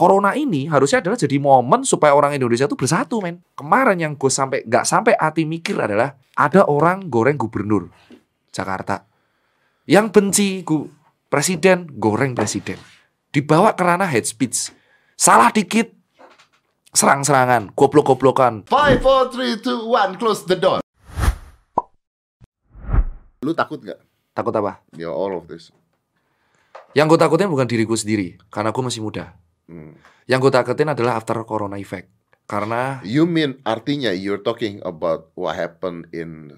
[0.00, 3.44] corona ini harusnya adalah jadi momen supaya orang Indonesia tuh bersatu, men.
[3.52, 7.92] Kemarin yang gue sampai nggak sampai hati mikir adalah ada orang goreng gubernur
[8.48, 9.04] Jakarta
[9.84, 10.88] yang benci gu
[11.28, 12.80] presiden goreng presiden
[13.28, 14.72] dibawa ke ranah hate speech
[15.20, 15.92] salah dikit
[16.96, 20.80] serang-serangan goblok-goblokan Five, four, three, two, one, close the door.
[23.44, 24.00] Lu takut nggak?
[24.30, 25.68] takut apa Ya all of this.
[26.96, 29.36] yang gue takutin bukan diriku sendiri karena gue masih muda
[29.70, 29.94] Hmm.
[30.26, 32.10] yang gue takutin adalah after corona effect
[32.44, 36.50] karena You mean artinya you're talking about what happened in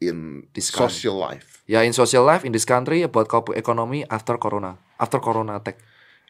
[0.00, 0.88] in This country.
[0.88, 1.60] social life.
[1.64, 5.76] ya in social life in this country about co- economy after corona after corona attack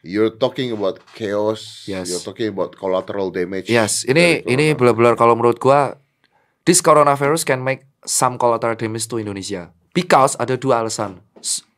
[0.05, 1.89] You're talking about chaos.
[1.89, 2.05] Yes.
[2.05, 3.65] You're talking about collateral damage.
[3.65, 5.97] Yes, ini ini benar-benar kalau menurut gua
[6.61, 9.73] this coronavirus can make some collateral damage to Indonesia.
[9.97, 11.25] Because ada dua alasan.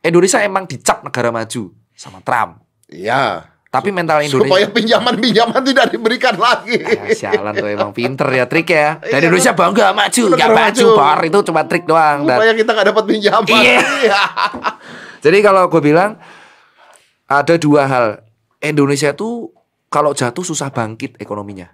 [0.03, 2.67] Indonesia emang dicap negara maju sama Trump.
[2.91, 3.47] Ya.
[3.77, 6.81] Tapi mental Supaya Indonesia pinjaman-pinjaman tidak diberikan lagi.
[6.81, 8.97] Ya, sialan tuh emang pinter ya trik ya.
[8.97, 12.25] Dan Iya, Indonesia bangga maju, nggak maju, bar itu cuma trik doang.
[12.25, 13.45] Dan Supaya kita nggak dapat pinjaman.
[13.45, 13.79] Iya.
[14.01, 14.21] Iya.
[15.29, 16.17] Jadi kalau gue bilang
[17.29, 18.07] ada dua hal.
[18.57, 19.53] Indonesia tuh
[19.93, 21.69] kalau jatuh susah bangkit ekonominya.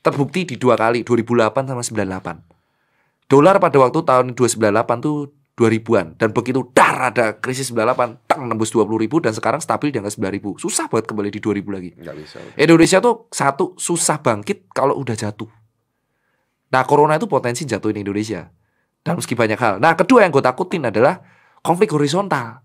[0.00, 3.28] Terbukti di dua kali, 2008 sama 98.
[3.28, 5.30] Dolar pada waktu tahun 298 tuh
[5.62, 10.02] 2000-an dan begitu dar ada krisis 98 teng nembus 20 ribu dan sekarang stabil di
[10.02, 10.58] angka 9 ribu.
[10.58, 11.90] Susah buat kembali di 2000 lagi.
[11.94, 12.38] Nggak bisa.
[12.58, 15.46] Indonesia tuh satu susah bangkit kalau udah jatuh.
[16.74, 18.50] Nah corona itu potensi jatuhin Indonesia.
[19.06, 19.74] Dalam segi banyak hal.
[19.78, 21.22] Nah kedua yang gue takutin adalah
[21.62, 22.58] konflik horizontal.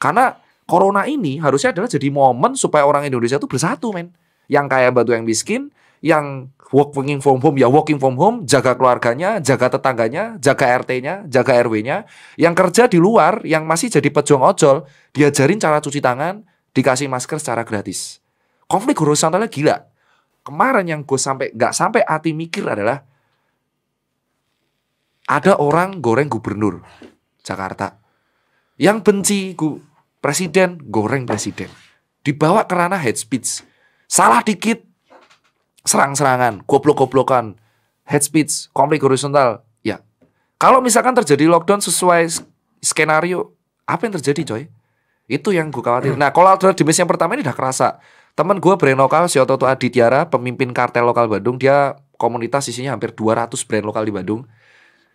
[0.00, 0.32] Karena
[0.64, 4.16] corona ini harusnya adalah jadi momen supaya orang Indonesia tuh bersatu men.
[4.48, 5.68] Yang kaya batu yang miskin
[6.04, 11.52] yang working from home ya working from home jaga keluarganya jaga tetangganya jaga RT-nya jaga
[11.64, 12.04] RW-nya
[12.36, 14.84] yang kerja di luar yang masih jadi pejuang ojol
[15.16, 16.44] diajarin cara cuci tangan
[16.76, 18.22] dikasih masker secara gratis.
[18.68, 19.76] Konflik horizontalnya gila.
[20.44, 23.04] Kemarin yang gue sampai nggak sampai hati mikir adalah
[25.28, 26.80] ada orang goreng gubernur
[27.44, 28.00] Jakarta.
[28.78, 29.40] Yang benci
[30.22, 31.68] presiden goreng presiden.
[32.24, 33.64] Dibawa ke ranah hate speech.
[34.08, 34.87] Salah dikit
[35.88, 37.56] serang-serangan goblok-goblokan
[38.04, 40.04] hate speech konflik horizontal ya
[40.60, 42.44] kalau misalkan terjadi lockdown sesuai
[42.84, 43.56] skenario
[43.88, 44.62] apa yang terjadi coy
[45.28, 47.96] itu yang gue khawatir nah kalau damage yang pertama ini udah kerasa
[48.36, 53.16] temen gue brand lokal si Ototo Adityara pemimpin kartel lokal Bandung dia komunitas isinya hampir
[53.16, 54.44] 200 brand lokal di Bandung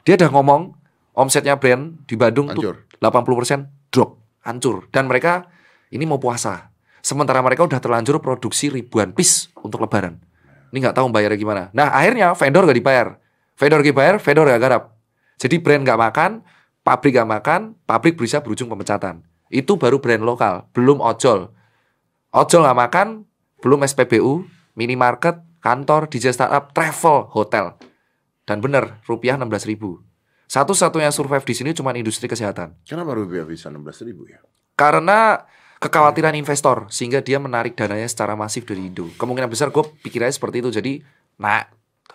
[0.04, 0.62] dia udah ngomong
[1.14, 2.84] omsetnya brand di Bandung Hancur.
[2.84, 4.90] tuh 80% drop, hancur.
[4.90, 5.48] Dan mereka
[5.94, 6.74] ini mau puasa.
[7.04, 10.18] Sementara mereka udah terlanjur produksi ribuan piece untuk lebaran.
[10.74, 11.64] Ini nggak tahu bayarnya gimana.
[11.70, 13.08] Nah akhirnya vendor gak dibayar.
[13.54, 14.84] Vendor gak dibayar, vendor gak garap.
[15.38, 16.32] Jadi brand gak makan,
[16.82, 19.22] pabrik gak makan, pabrik bisa berujung pemecatan.
[19.54, 21.54] Itu baru brand lokal, belum ojol.
[22.34, 23.08] Ojol gak makan,
[23.62, 27.78] belum SPBU, minimarket, kantor, DJ startup, travel, hotel.
[28.50, 30.02] Dan bener, rupiah 16 ribu.
[30.50, 32.82] Satu-satunya survive di sini cuma industri kesehatan.
[32.82, 34.42] Kenapa rupiah bisa 16 ribu ya?
[34.74, 35.38] Karena
[35.84, 39.12] kekhawatiran investor, sehingga dia menarik dananya secara masif dari Indo.
[39.20, 40.70] Kemungkinan besar gue pikirannya seperti itu.
[40.72, 40.94] Jadi,
[41.36, 41.68] nah,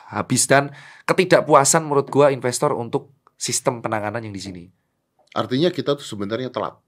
[0.09, 0.73] habis dan
[1.05, 4.65] ketidakpuasan menurut gue investor untuk sistem penanganan yang di sini.
[5.37, 6.81] Artinya kita tuh sebenarnya telat.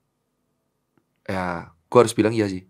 [1.28, 2.64] Ya, gue harus bilang iya sih.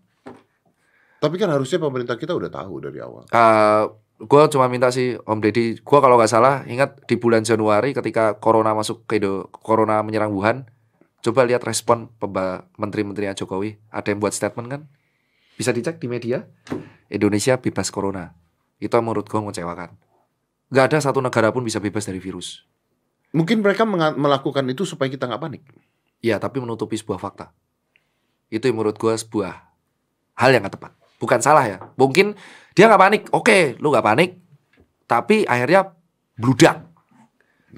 [1.21, 3.31] Tapi kan harusnya pemerintah kita udah tahu dari awal.
[3.31, 3.83] Eh,
[4.19, 8.35] gue cuma minta sih Om Deddy, gue kalau nggak salah ingat di bulan Januari ketika
[8.37, 10.67] corona masuk ke Indo, corona menyerang Wuhan,
[11.21, 12.09] coba lihat respon
[12.77, 14.81] menteri-menterinya Jokowi, ada yang buat statement kan?
[15.55, 16.43] Bisa dicek di media,
[17.07, 18.33] Indonesia bebas corona.
[18.81, 19.93] Itu yang menurut gue mengecewakan.
[20.73, 22.65] Gak ada satu negara pun bisa bebas dari virus.
[23.31, 25.63] Mungkin mereka melakukan itu supaya kita nggak panik.
[26.19, 27.55] Ya, tapi menutupi sebuah fakta.
[28.51, 29.53] Itu yang menurut gue sebuah
[30.35, 30.91] hal yang gak tepat.
[31.21, 31.77] Bukan salah ya.
[31.95, 32.35] Mungkin
[32.75, 33.23] dia nggak panik.
[33.31, 34.35] Oke, lu nggak panik.
[35.07, 35.95] Tapi akhirnya
[36.35, 36.83] bludak.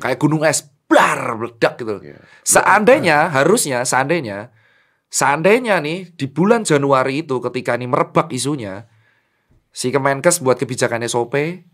[0.02, 0.73] Kayak gunung es.
[0.94, 1.98] Blar, meledak gitu.
[2.06, 2.22] Ya.
[2.46, 4.54] Seandainya, harusnya, seandainya,
[5.10, 8.86] seandainya nih di bulan Januari itu ketika ini merebak isunya,
[9.74, 11.34] si Kemenkes buat kebijakan SOP,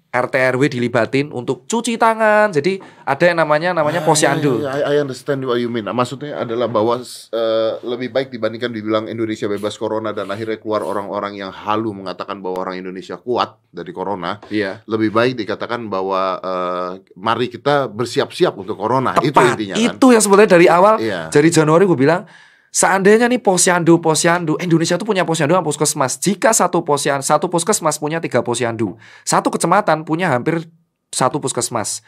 [0.10, 2.50] RT RW dilibatin untuk cuci tangan.
[2.50, 4.66] Jadi ada yang namanya namanya posyandu.
[4.66, 5.86] I, I understand what you mean.
[5.86, 10.82] Nah, Maksudnya adalah bahwa eh, lebih baik dibandingkan dibilang Indonesia bebas corona dan akhirnya keluar
[10.82, 14.42] orang-orang yang halu mengatakan bahwa orang Indonesia kuat dari corona.
[14.50, 14.82] Iya.
[14.90, 19.14] Lebih baik dikatakan bahwa eh, mari kita bersiap-siap untuk corona.
[19.22, 19.54] itu Tepat.
[19.54, 19.86] intinya kan.
[19.94, 21.30] Itu yang sebenarnya dari awal Iya.
[21.30, 22.26] dari Januari gue bilang
[22.70, 26.18] seandainya nih posyandu posyandu Indonesia tuh punya posyandu sama puskesmas.
[26.22, 30.66] Jika satu posyandu satu puskesmas punya tiga posyandu, satu kecamatan punya hampir
[31.10, 32.02] satu puskesmas.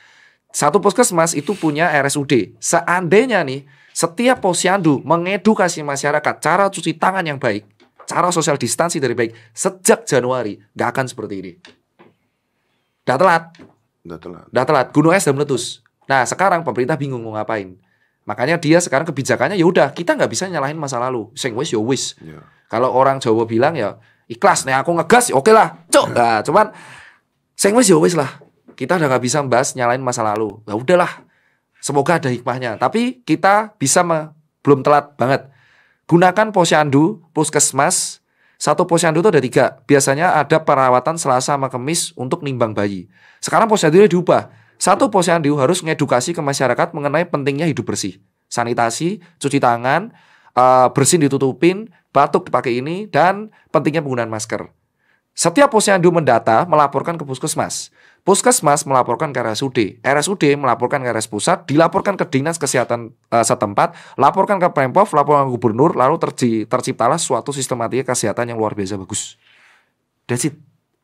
[0.51, 2.59] Satu puskesmas itu punya RSUD.
[2.59, 3.63] Seandainya nih
[3.95, 7.63] setiap posyandu mengedukasi masyarakat cara cuci tangan yang baik,
[8.07, 11.53] cara social distansi dari baik sejak Januari nggak akan seperti ini.
[13.07, 13.43] Udah telat,
[14.05, 14.45] Udah telat.
[14.51, 14.87] udah telat.
[14.93, 15.63] Gunung es udah meletus.
[16.05, 17.75] Nah sekarang pemerintah bingung mau ngapain.
[18.25, 21.33] Makanya dia sekarang kebijakannya ya udah kita nggak bisa nyalahin masa lalu.
[21.33, 22.13] Sing wis ya wis.
[22.21, 22.45] Ya.
[22.69, 23.97] Kalau orang Jawa bilang ya
[24.29, 25.81] ikhlas nih aku ngegas ya oke lah.
[25.89, 26.13] Cuk.
[26.13, 26.69] Nah, cuman
[27.57, 28.29] sing wis ya wis lah.
[28.77, 30.61] Kita udah nggak bisa membahas nyalain masa lalu.
[30.69, 31.25] Ya udahlah.
[31.81, 32.77] Semoga ada hikmahnya.
[32.77, 34.29] Tapi kita bisa me-
[34.61, 35.49] belum telat banget.
[36.05, 38.21] Gunakan posyandu, puskesmas.
[38.61, 39.65] Satu posyandu itu ada tiga.
[39.89, 43.09] Biasanya ada perawatan Selasa sama Kemis untuk nimbang bayi.
[43.41, 44.53] Sekarang posyandu diubah.
[44.81, 48.17] Satu posyandu harus ngedukasi ke masyarakat mengenai pentingnya hidup bersih.
[48.49, 50.09] Sanitasi, cuci tangan,
[50.57, 54.73] eh, bersin ditutupin, batuk dipakai ini, dan pentingnya penggunaan masker.
[55.37, 57.93] Setiap posyandu mendata melaporkan ke puskesmas.
[58.25, 60.01] Puskesmas melaporkan ke RSUD.
[60.01, 65.45] RSUD melaporkan ke RS pusat, dilaporkan ke dinas kesehatan eh, setempat, laporkan ke Pemprov, laporkan
[65.45, 69.37] ke gubernur, lalu terci- terciptalah suatu sistematika kesehatan yang luar biasa bagus.
[70.25, 70.57] That's it.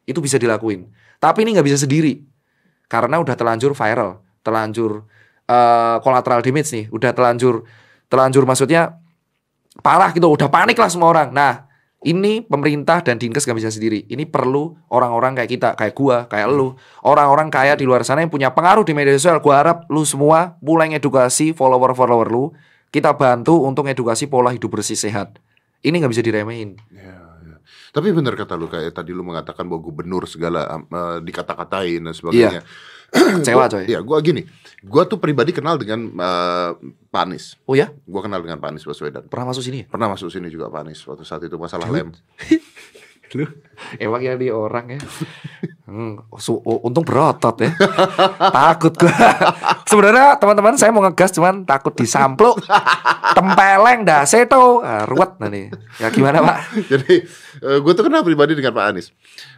[0.09, 0.89] Itu bisa dilakuin.
[1.21, 2.36] Tapi ini nggak bisa sendiri.
[2.87, 5.03] Karena udah terlanjur viral, terlanjur
[5.47, 7.67] eh, collateral damage nih, udah terlanjur
[8.07, 8.95] terlanjur maksudnya
[9.83, 11.29] parah gitu, udah panik lah semua orang.
[11.35, 11.67] Nah,
[12.05, 14.05] ini pemerintah dan dinkes gak bisa sendiri.
[14.05, 18.31] Ini perlu orang-orang kayak kita, kayak gua, kayak lu, orang-orang kaya di luar sana yang
[18.31, 19.41] punya pengaruh di media sosial.
[19.41, 22.53] Gua harap lu semua mulai ngedukasi follower-follower lu.
[22.87, 25.41] Kita bantu untuk ngedukasi pola hidup bersih sehat.
[25.83, 26.79] Ini nggak bisa diremehin.
[26.93, 27.26] Ya.
[27.91, 32.61] Tapi benar kata lu kayak tadi lu mengatakan bahwa gubernur segala eh, dikata-katain dan sebagainya.
[33.07, 33.87] Kecewa coy.
[33.87, 34.43] Iya, gua gini.
[34.83, 36.69] Gua tuh pribadi kenal dengan eh,
[37.07, 37.55] Pak Anies.
[37.63, 39.25] Oh ya, Gua kenal dengan Pak Anies Baswedan.
[39.31, 39.83] pernah masuk sini?
[39.83, 39.85] ya?
[39.87, 42.11] Pernah masuk sini juga Pak Anies waktu saat itu masalah lem.
[43.35, 43.43] Lu
[43.99, 44.99] emang ya di orang ya.
[45.87, 47.71] Hmm, su- untung berotot ya.
[48.51, 49.11] takut gua.
[49.87, 52.59] Sebenarnya teman-teman saya mau ngegas cuman takut disampluk.
[53.35, 54.83] Tempeleng dah seto.
[54.83, 55.71] Ah, ruwet nanti.
[55.99, 56.57] Ya gimana, Pak?
[56.91, 57.23] Jadi
[57.63, 59.15] gue tuh kenal pribadi dengan Pak Anies.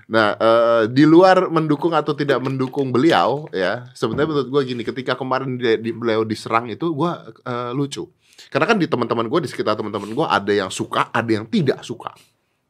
[0.09, 5.13] Nah, eh, di luar mendukung atau tidak mendukung beliau, ya sebenarnya menurut gue gini, ketika
[5.13, 7.11] kemarin di, di- beliau diserang itu gue
[7.45, 8.05] eh, lucu.
[8.49, 11.81] Karena kan di teman-teman gue di sekitar teman-teman gue ada yang suka, ada yang tidak
[11.85, 12.13] suka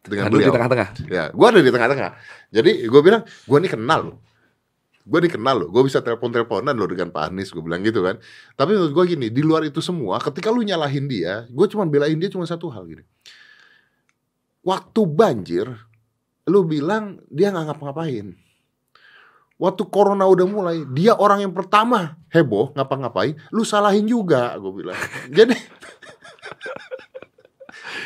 [0.03, 0.53] dengan di beliau.
[0.55, 0.89] tengah-tengah.
[1.11, 2.11] Ya, gue ada di tengah-tengah.
[2.55, 4.17] Jadi gue bilang, gue nih kenal loh.
[5.03, 5.69] Gue nih kenal loh.
[5.73, 7.49] Gue bisa telepon-teleponan loh dengan Pak Anies.
[7.51, 8.21] Gue bilang gitu kan.
[8.55, 12.15] Tapi menurut gue gini, di luar itu semua, ketika lu nyalahin dia, gue cuma belain
[12.15, 13.03] dia cuma satu hal gini.
[14.63, 15.65] Waktu banjir,
[16.47, 18.37] lu bilang dia nggak ngapa-ngapain.
[19.59, 24.95] Waktu corona udah mulai, dia orang yang pertama heboh ngapa-ngapain, lu salahin juga, gue bilang.
[25.27, 25.51] Jadi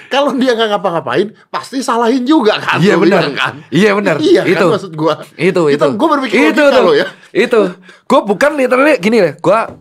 [0.07, 2.77] kalau dia nggak ngapa-ngapain, pasti salahin juga kan?
[2.79, 3.21] Iya gua benar.
[3.33, 3.53] kan.
[3.73, 4.15] Iya benar.
[4.21, 4.67] Iya kan itu.
[4.69, 5.13] maksud gua.
[5.35, 5.87] Itu itu.
[5.97, 6.81] Gua berpikir itu tuh.
[6.85, 7.07] loh ya.
[7.33, 7.61] Itu.
[8.05, 9.33] Gue bukan literally gini deh.
[9.41, 9.73] Gua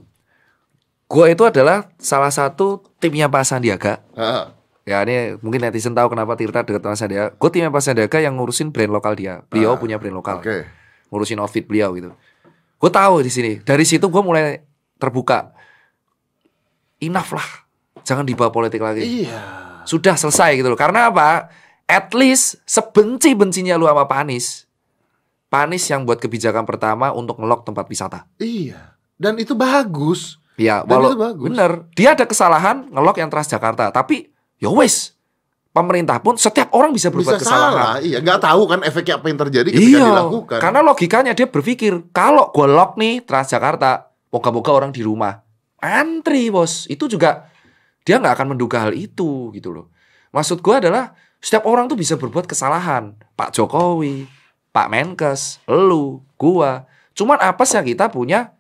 [1.07, 4.01] gua itu adalah salah satu timnya Pak Sandiaga.
[4.17, 4.45] Heeh.
[4.83, 7.29] Ya ini mungkin netizen tahu kenapa Tirta dekat sama Sandiaga.
[7.39, 9.47] Gue timnya Pak Sandiaga yang ngurusin brand lokal dia.
[9.47, 10.43] Beliau Ah, punya brand lokal.
[10.43, 10.67] Oke.
[11.13, 12.11] Ngurusin outfit beliau gitu.
[12.83, 13.53] Gue tahu di sini.
[13.63, 14.59] Dari situ gue mulai
[14.99, 15.55] terbuka.
[16.99, 17.49] Enough lah.
[18.03, 19.07] Jangan dibawa politik lagi.
[19.23, 19.72] Iya.
[19.85, 20.79] Sudah selesai gitu loh.
[20.79, 21.49] Karena apa?
[21.85, 24.05] At least sebenci-bencinya lu sama.
[24.05, 24.19] Pak
[25.69, 28.25] Anies yang buat kebijakan pertama untuk ngelok tempat wisata.
[28.41, 28.97] Iya.
[29.21, 30.41] Dan itu bagus.
[30.57, 31.45] Ya, Dan walau itu bagus.
[31.49, 31.71] bener.
[31.93, 35.13] Dia ada kesalahan ngelok yang Transjakarta, tapi ya wes.
[35.73, 37.73] Pemerintah pun setiap orang bisa berbuat Bisa kesalahan.
[37.73, 37.93] salah.
[38.05, 40.59] Iya, nggak tahu kan efeknya apa yang terjadi ketika Iya, dilakukan.
[40.61, 45.41] karena logikanya dia berpikir kalau gue lock nih Transjakarta, moga-moga orang di rumah
[45.81, 46.85] antri bos.
[46.87, 47.49] Itu juga
[48.03, 49.87] dia nggak akan menduga hal itu gitu loh.
[50.31, 53.15] Maksud gue adalah setiap orang tuh bisa berbuat kesalahan.
[53.35, 54.27] Pak Jokowi,
[54.71, 56.87] Pak Menkes, lu, gua.
[57.13, 58.55] Cuman apa sih kita punya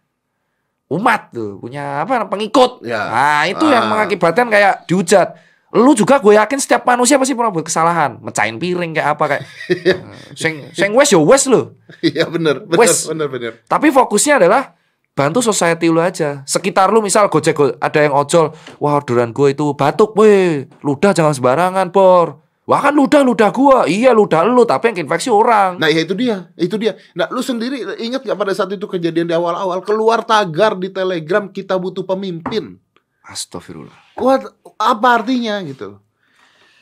[0.92, 2.84] umat tuh, punya apa pengikut.
[2.84, 3.08] Ya.
[3.08, 3.90] Nah itu yang Ah.
[3.96, 5.32] mengakibatkan kayak dihujat.
[5.72, 9.42] Lu juga gue yakin setiap manusia pasti pernah buat kesalahan, mecahin piring kayak apa kayak.
[10.36, 11.80] sing sing wes yo wes lo.
[12.04, 13.08] Iya benar, benar, Wes.
[13.08, 13.52] benar, benar.
[13.64, 14.76] Tapi fokusnya adalah
[15.12, 16.40] bantu society lu aja.
[16.48, 21.12] Sekitar lu misal gojek go- ada yang ojol, wah orderan gue itu batuk, weh, ludah
[21.12, 22.40] jangan sembarangan, por.
[22.62, 25.82] Wah kan ludah ludah gua, iya ludah lu, tapi yang infeksi orang.
[25.82, 26.94] Nah, ya itu dia, itu dia.
[27.10, 31.50] Nah, lu sendiri ingat gak pada saat itu kejadian di awal-awal keluar tagar di Telegram
[31.50, 32.78] kita butuh pemimpin.
[33.26, 34.14] Astagfirullah.
[34.14, 34.38] Wah,
[34.78, 35.98] apa artinya gitu?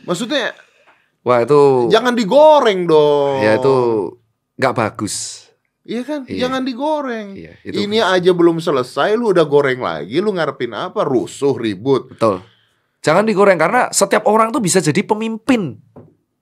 [0.04, 0.52] Maksudnya
[1.24, 3.40] Wah itu, jangan digoreng dong.
[3.40, 3.76] ya itu
[4.56, 5.48] nggak bagus.
[5.80, 6.20] Iya kan?
[6.28, 6.46] Iya.
[6.46, 7.26] Jangan digoreng.
[7.32, 11.02] Iya, itu Ini aja belum selesai lu udah goreng lagi, lu ngarepin apa?
[11.08, 12.12] Rusuh, ribut.
[12.12, 12.44] betul.
[13.00, 15.80] Jangan digoreng karena setiap orang tuh bisa jadi pemimpin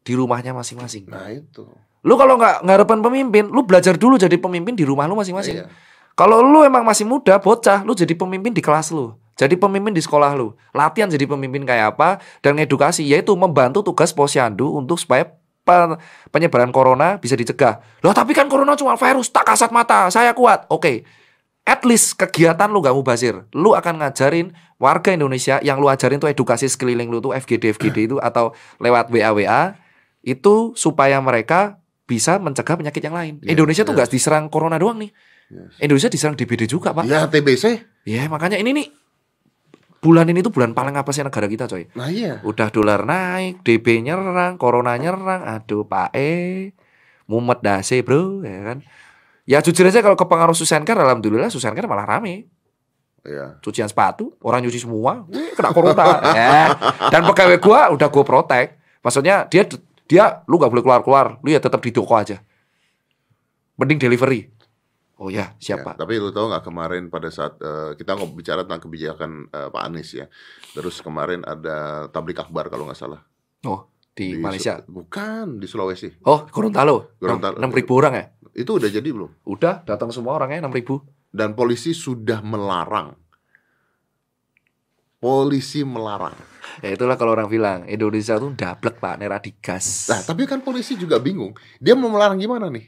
[0.03, 1.07] di rumahnya masing-masing.
[1.07, 1.71] Nah, itu.
[2.03, 5.63] Lu kalau nggak ngarepin pemimpin, lu belajar dulu jadi pemimpin di rumah lu masing-masing.
[5.63, 5.71] Iya.
[6.19, 9.15] Kalau lu emang masih muda, bocah, lu jadi pemimpin di kelas lu.
[9.39, 10.51] Jadi pemimpin di sekolah lu.
[10.75, 15.31] Latihan jadi pemimpin kayak apa dan edukasi yaitu membantu tugas posyandu untuk supaya
[16.33, 17.81] penyebaran corona bisa dicegah.
[18.01, 20.65] Loh tapi kan corona cuma virus, tak kasat mata, saya kuat.
[20.73, 21.05] Oke.
[21.69, 23.45] At least kegiatan lu gak mubazir.
[23.53, 27.99] Lu akan ngajarin warga Indonesia yang lu ajarin tuh edukasi sekeliling lu tuh FGD FGD
[28.09, 29.77] itu atau lewat WA WA
[30.25, 31.77] itu supaya mereka
[32.09, 33.35] bisa mencegah penyakit yang lain.
[33.45, 34.01] Yes, Indonesia tuh yes.
[34.01, 35.13] gak diserang corona doang nih.
[35.53, 35.77] Yes.
[35.85, 37.05] Indonesia diserang DBD juga, Pak.
[37.05, 37.85] Ya TBC.
[38.09, 38.87] Ya makanya ini nih
[39.99, 41.91] bulan ini tuh bulan paling apa sih negara kita coy?
[41.99, 42.39] Nah iya.
[42.47, 46.71] Udah dolar naik, DB nyerang, corona nyerang, aduh Pak E,
[47.27, 48.79] mumet dase bro, ya kan?
[49.49, 52.47] Ya jujur aja kalau kepengaruh Susanker, alhamdulillah Susanker malah rame.
[53.27, 53.59] Iya.
[53.61, 56.05] Cucian sepatu, orang nyuci semua, wih, kena corona.
[56.33, 56.73] ya.
[57.13, 58.79] Dan pegawai gua udah gua protek.
[59.03, 59.67] Maksudnya dia
[60.09, 62.41] dia lu gak boleh keluar-keluar, lu ya tetap di toko aja.
[63.77, 64.49] Mending delivery.
[65.19, 65.99] Oh ya, Ya, siapa?
[65.99, 69.83] tapi lu tahu nggak kemarin pada saat eh, kita ngobrol bicara tentang kebijakan eh, Pak
[69.83, 70.31] Anies ya.
[70.71, 73.27] Terus kemarin ada tablik akbar kalau nggak salah.
[73.67, 74.79] Oh, di, Su- Malaysia.
[74.87, 76.23] Bukan di Sulawesi.
[76.23, 77.19] Oh, Gorontalo.
[77.19, 77.59] Gorontalo.
[77.59, 78.25] Enam ribu orang ya?
[78.55, 79.43] Itu udah jadi belum?
[79.43, 81.03] Udah datang semua orangnya enam ribu.
[81.35, 83.19] Dan polisi sudah melarang.
[85.19, 86.39] Polisi melarang.
[86.79, 90.07] Ya itulah kalau orang bilang Indonesia tuh dablek pak, nera digas.
[90.07, 91.59] Nah, tapi kan polisi juga bingung.
[91.83, 92.87] Dia mau melarang gimana nih?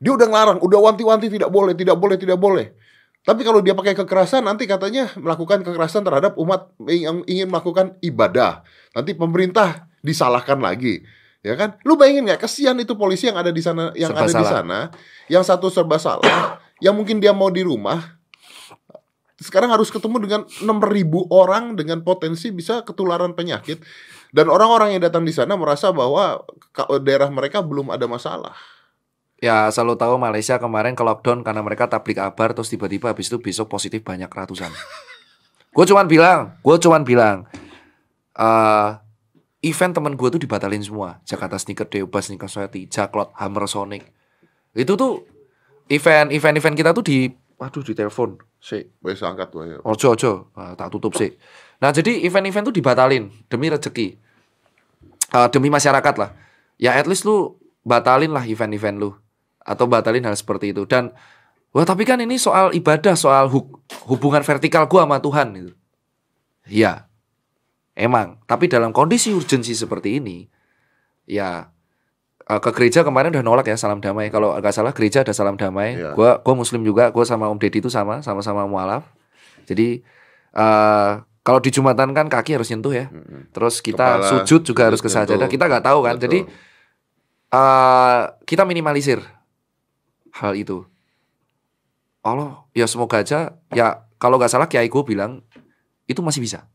[0.00, 2.72] Dia udah ngelarang, udah wanti-wanti tidak boleh, tidak boleh, tidak boleh.
[3.20, 8.64] Tapi kalau dia pakai kekerasan, nanti katanya melakukan kekerasan terhadap umat yang ingin melakukan ibadah.
[8.96, 11.04] Nanti pemerintah disalahkan lagi.
[11.44, 11.76] Ya kan?
[11.84, 14.52] Lu bayangin nggak kesian itu polisi yang ada di sana yang Serba ada di salah.
[14.52, 14.78] sana,
[15.28, 18.20] yang satu serba salah, yang mungkin dia mau di rumah
[19.40, 23.80] sekarang harus ketemu dengan 6000 orang dengan potensi bisa ketularan penyakit
[24.36, 26.44] dan orang-orang yang datang di sana merasa bahwa
[26.76, 28.52] ka- daerah mereka belum ada masalah.
[29.40, 33.40] Ya lo tahu Malaysia kemarin ke lockdown karena mereka tablik kabar terus tiba-tiba habis itu
[33.40, 34.68] besok positif banyak ratusan.
[35.76, 37.48] gue cuman bilang, gue cuman bilang,
[38.36, 38.90] eh
[39.64, 41.24] event temen gue tuh dibatalin semua.
[41.24, 44.12] Jakarta Sneaker Day, Ubah Sneaker Society, Jaklot, Hammer Sonic.
[44.76, 45.24] Itu tuh
[45.88, 48.92] event event event kita tuh di, waduh di telepon, sih.
[49.00, 49.80] Wes angkat tuh ya.
[49.88, 51.32] Ojo ojo, Ah, tak tutup sih.
[51.80, 54.20] Nah jadi event-event tuh dibatalin demi rezeki,
[55.32, 56.36] Ah, demi masyarakat lah.
[56.76, 57.56] Ya at least lu
[57.88, 59.16] batalin lah event-event lu
[59.60, 60.84] atau batalin hal seperti itu.
[60.88, 61.12] Dan
[61.70, 65.72] wah tapi kan ini soal ibadah, soal hu- hubungan vertikal gua sama Tuhan gitu.
[66.70, 67.06] Iya,
[67.94, 68.38] emang.
[68.46, 70.46] Tapi dalam kondisi urgensi seperti ini,
[71.26, 71.70] ya
[72.46, 74.30] eh, ke gereja kemarin udah nolak ya salam damai.
[74.30, 75.98] Kalau nggak salah gereja ada salam damai.
[75.98, 76.14] Iya.
[76.14, 77.10] Gua gua muslim juga.
[77.10, 79.06] Gua sama Om Deddy itu sama, sama-sama mualaf.
[79.66, 80.02] Jadi
[80.50, 83.06] eh kalau di jumatan kan kaki harus nyentuh ya.
[83.54, 85.48] Terus kita Kepala sujud juga harus ke sajadah.
[85.48, 86.14] Kita nggak tahu kan.
[86.18, 86.24] Betul.
[86.26, 86.38] Jadi
[87.50, 89.18] eh kita minimalisir
[90.36, 90.86] hal itu.
[92.20, 95.40] Allah ya semoga aja ya kalau nggak salah Kiai gue bilang
[96.04, 96.68] itu masih bisa.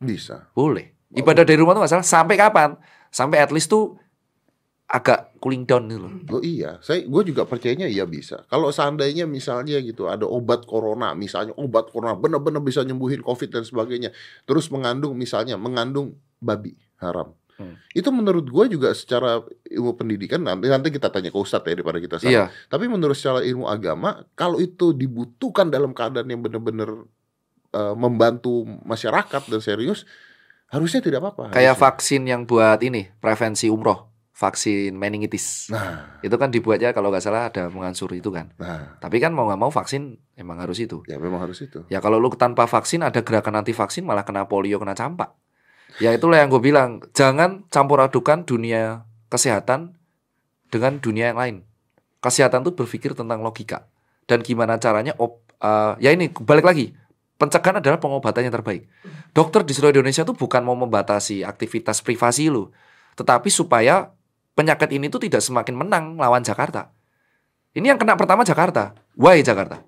[0.00, 0.48] bisa.
[0.56, 0.96] Boleh.
[1.12, 2.06] Ibadah dari rumah tuh nggak salah.
[2.06, 2.78] Sampai kapan?
[3.12, 3.98] Sampai at least tuh
[4.86, 6.12] agak cooling down gitu loh.
[6.30, 8.46] Oh iya, saya gue juga percayanya iya bisa.
[8.46, 13.66] Kalau seandainya misalnya gitu ada obat corona, misalnya obat corona benar-benar bisa nyembuhin covid dan
[13.66, 14.14] sebagainya,
[14.46, 17.34] terus mengandung misalnya mengandung babi haram.
[17.56, 17.80] Hmm.
[17.96, 21.96] Itu menurut gue juga secara ilmu pendidikan nanti nanti kita tanya ke ustadz ya daripada
[21.96, 22.32] kita salah.
[22.32, 22.44] Iya.
[22.68, 27.08] Tapi menurut secara ilmu agama, kalau itu dibutuhkan dalam keadaan yang benar-benar
[27.72, 30.04] eh, membantu masyarakat dan serius,
[30.68, 31.56] harusnya tidak apa-apa.
[31.56, 31.84] Kayak harusnya.
[31.88, 34.04] vaksin yang buat ini prevensi umroh,
[34.36, 35.72] vaksin meningitis.
[35.72, 38.52] Nah, Itu kan dibuatnya kalau nggak salah ada mengansur itu kan.
[38.60, 41.00] nah, Tapi kan mau nggak mau vaksin emang harus itu.
[41.08, 41.88] ya memang harus itu.
[41.88, 45.32] Ya kalau lu tanpa vaksin ada gerakan anti vaksin malah kena polio, kena campak.
[45.96, 49.96] Ya itulah yang gue bilang, jangan campur adukan dunia kesehatan
[50.68, 51.56] dengan dunia yang lain.
[52.20, 53.88] Kesehatan tuh berpikir tentang logika
[54.28, 56.92] dan gimana caranya op, eh, ya ini balik lagi.
[57.36, 58.88] Pencegahan adalah pengobatan yang terbaik.
[59.36, 62.72] Dokter di seluruh Indonesia tuh bukan mau membatasi aktivitas privasi lu,
[63.12, 64.08] tetapi supaya
[64.56, 66.96] penyakit ini tuh tidak semakin menang lawan Jakarta.
[67.76, 68.96] Ini yang kena pertama Jakarta.
[69.20, 69.84] Why Jakarta?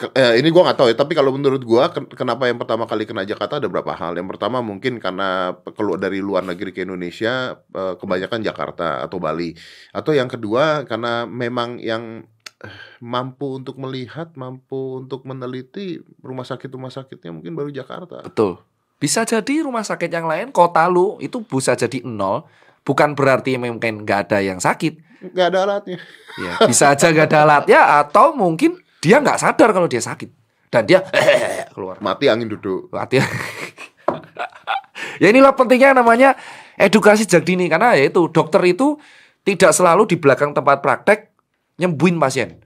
[0.00, 3.04] Eh, ini gua nggak tahu ya, tapi kalau menurut gua ken- kenapa yang pertama kali
[3.04, 4.16] kena Jakarta ada berapa hal.
[4.16, 9.52] Yang pertama mungkin karena keluar dari luar negeri ke Indonesia eh, kebanyakan Jakarta atau Bali.
[9.92, 12.24] Atau yang kedua karena memang yang
[12.64, 18.24] eh, mampu untuk melihat, mampu untuk meneliti rumah sakit rumah sakitnya mungkin baru Jakarta.
[18.24, 18.56] Betul.
[18.96, 22.48] Bisa jadi rumah sakit yang lain kota lu itu bisa jadi nol.
[22.80, 24.96] Bukan berarti mungkin nggak ada yang sakit.
[25.20, 25.98] Nggak ada alatnya.
[26.40, 30.30] Ya, bisa aja nggak ada alat ya atau mungkin dia nggak sadar kalau dia sakit
[30.70, 31.02] dan dia
[31.74, 31.98] keluar.
[31.98, 32.92] Mati angin duduk.
[32.92, 33.18] Hati.
[35.22, 36.36] ya inilah pentingnya namanya
[36.76, 39.00] edukasi sejak dini karena ya itu dokter itu
[39.42, 41.32] tidak selalu di belakang tempat praktek
[41.80, 42.60] nyembuhin pasien.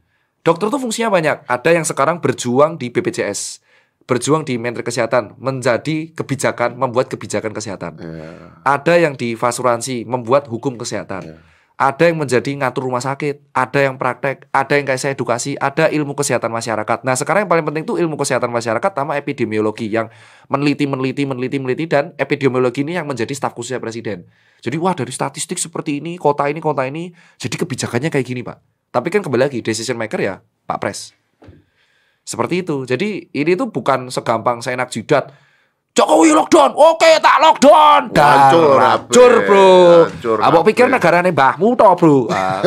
[0.44, 1.48] Dokter tuh fungsinya banyak.
[1.48, 3.64] Ada yang sekarang berjuang di BPJS.
[4.04, 7.96] berjuang di Menteri Kesehatan menjadi kebijakan membuat kebijakan kesehatan.
[7.96, 8.52] Ya.
[8.60, 11.24] Ada yang di asuransi membuat hukum kesehatan.
[11.24, 11.36] Ya.
[11.84, 15.92] Ada yang menjadi ngatur rumah sakit, ada yang praktek, ada yang kayak saya edukasi, ada
[15.92, 17.04] ilmu kesehatan masyarakat.
[17.04, 20.08] Nah, sekarang yang paling penting itu ilmu kesehatan masyarakat sama epidemiologi yang
[20.48, 24.24] meneliti, meneliti, meneliti, meneliti dan epidemiologi ini yang menjadi staf khususnya presiden.
[24.64, 28.64] Jadi wah dari statistik seperti ini, kota ini, kota ini, jadi kebijakannya kayak gini pak.
[28.88, 31.12] Tapi kan kembali lagi decision maker ya Pak Pres.
[32.24, 32.88] Seperti itu.
[32.88, 35.36] Jadi ini tuh bukan segampang saya enak jidat.
[35.94, 38.10] Jokowi lockdown, oke tak lockdown.
[38.10, 39.70] Dan Hancur, hancur bro.
[40.04, 40.98] Hancur, Abang pikir Ape.
[40.98, 42.18] negaranya mbahmu toh bro.
[42.34, 42.58] Ah,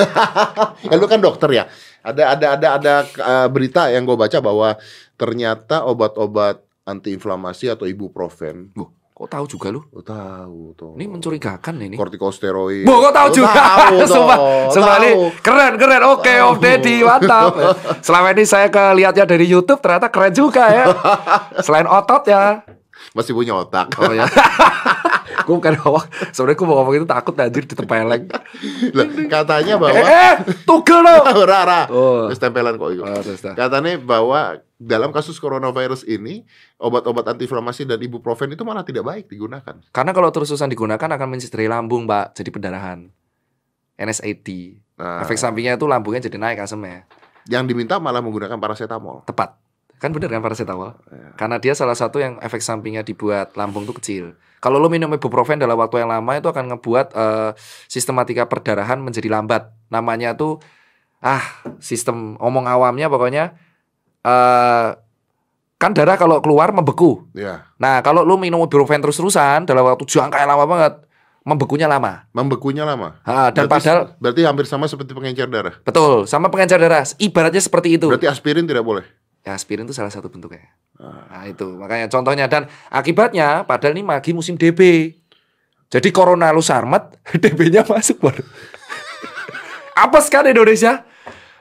[0.79, 1.67] Ya lu kan dokter ya.
[1.99, 4.79] Ada ada ada ada uh, berita yang gue baca bahwa
[5.13, 8.71] ternyata obat-obat antiinflamasi atau ibuprofen.
[8.71, 9.83] Loh, kok tahu juga lu?
[9.91, 10.95] Lu tahu tuh.
[10.95, 11.99] Ini mencurigakan ini.
[11.99, 12.87] kortikosteroid.
[12.87, 13.51] Bo, kok tahu juga?
[13.51, 14.37] Tahu, Sumpah,
[14.71, 15.23] sumpah ini Tahu.
[15.43, 16.03] keren, keren.
[16.07, 17.59] Oke, Om Deddy, mantap.
[18.07, 20.85] Selama ini saya kelihatnya dari YouTube, ternyata keren juga ya.
[21.59, 22.63] Selain otot ya.
[23.11, 23.91] Masih punya otak.
[23.97, 24.25] Oh ya.
[25.37, 28.27] gue bukan ngomong, sebenarnya gue mau ngomong itu takut anjir ditempeleng.
[28.91, 31.15] Lah, katanya Eh, bahwa eh, tugel lo.
[31.51, 31.81] Rara.
[31.87, 32.27] Oh.
[32.27, 33.03] Terus tempelan kok itu.
[33.03, 33.39] Oh, terus.
[33.43, 36.43] Katanya bahwa dalam kasus coronavirus ini
[36.77, 39.75] obat-obat antiinflamasi dan ibuprofen itu malah tidak baik digunakan.
[39.89, 42.35] Karena kalau terus-terusan digunakan akan mencederai lambung, Mbak.
[42.35, 42.99] Jadi pendarahan.
[43.97, 44.77] NSAID.
[44.97, 47.05] Nah, Efek sampingnya itu lambungnya jadi naik asemnya.
[47.47, 49.23] yang diminta malah menggunakan paracetamol.
[49.23, 49.55] Tepat.
[49.97, 50.93] Kan bener kan paracetamol?
[51.09, 51.33] Ya.
[51.33, 54.37] Karena dia salah satu yang efek sampingnya dibuat lambung tuh kecil.
[54.61, 57.51] Kalau lo minum ibuprofen dalam waktu yang lama itu akan ngebuat eh,
[57.89, 59.73] sistematika perdarahan menjadi lambat.
[59.89, 60.61] Namanya tuh
[61.17, 61.41] ah
[61.81, 63.57] sistem omong awamnya pokoknya
[64.21, 64.89] eh
[65.77, 67.29] kan darah kalau keluar membeku.
[67.37, 70.93] Ya, Nah kalau lo minum ibuprofen terus-terusan dalam waktu jangka yang lama banget
[71.47, 72.27] membekunya lama.
[72.35, 73.23] membekunya lama.
[73.23, 75.79] Ah, dan berarti, padahal berarti hampir sama seperti pengencer darah.
[75.79, 78.11] betul sama pengencer darah ibaratnya seperti itu.
[78.11, 79.07] Berarti aspirin tidak boleh.
[79.47, 80.67] Ya aspirin itu salah satu bentuknya.
[80.99, 81.23] Ah.
[81.31, 85.15] Nah itu makanya contohnya dan akibatnya padahal ini lagi musim DB.
[85.87, 87.15] Jadi corona lu sarmet,
[87.47, 88.43] DB-nya masuk baru.
[90.03, 91.07] apes kan Indonesia?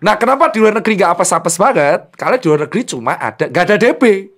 [0.03, 2.11] Nah kenapa di luar negeri gak apes-apes banget?
[2.19, 4.35] Karena di luar negeri cuma ada gak ada DB.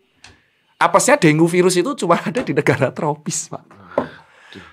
[0.77, 3.65] Apesnya dengue virus itu cuma ada di negara tropis, Pak.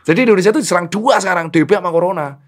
[0.03, 2.44] Jadi Indonesia tuh diserang dua sekarang DB sama corona.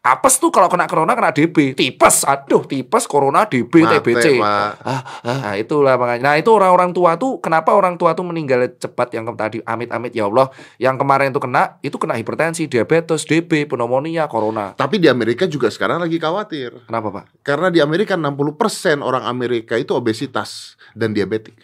[0.00, 4.40] Apes tuh kalau kena corona kena DB, tipes, aduh tipes, corona, DB, Mate, TBC.
[4.40, 4.72] Pak.
[4.80, 6.24] Ah, ah, nah itulah makanya.
[6.24, 10.24] Nah itu orang-orang tua tuh kenapa orang tua tuh meninggal cepat yang tadi amit-amit ya
[10.24, 10.48] Allah.
[10.80, 14.72] Yang kemarin tuh kena itu kena hipertensi, diabetes, DB, pneumonia, corona.
[14.72, 16.88] Tapi di Amerika juga sekarang lagi khawatir.
[16.88, 17.24] Kenapa pak?
[17.44, 21.60] Karena di Amerika 60% orang Amerika itu obesitas dan diabetik.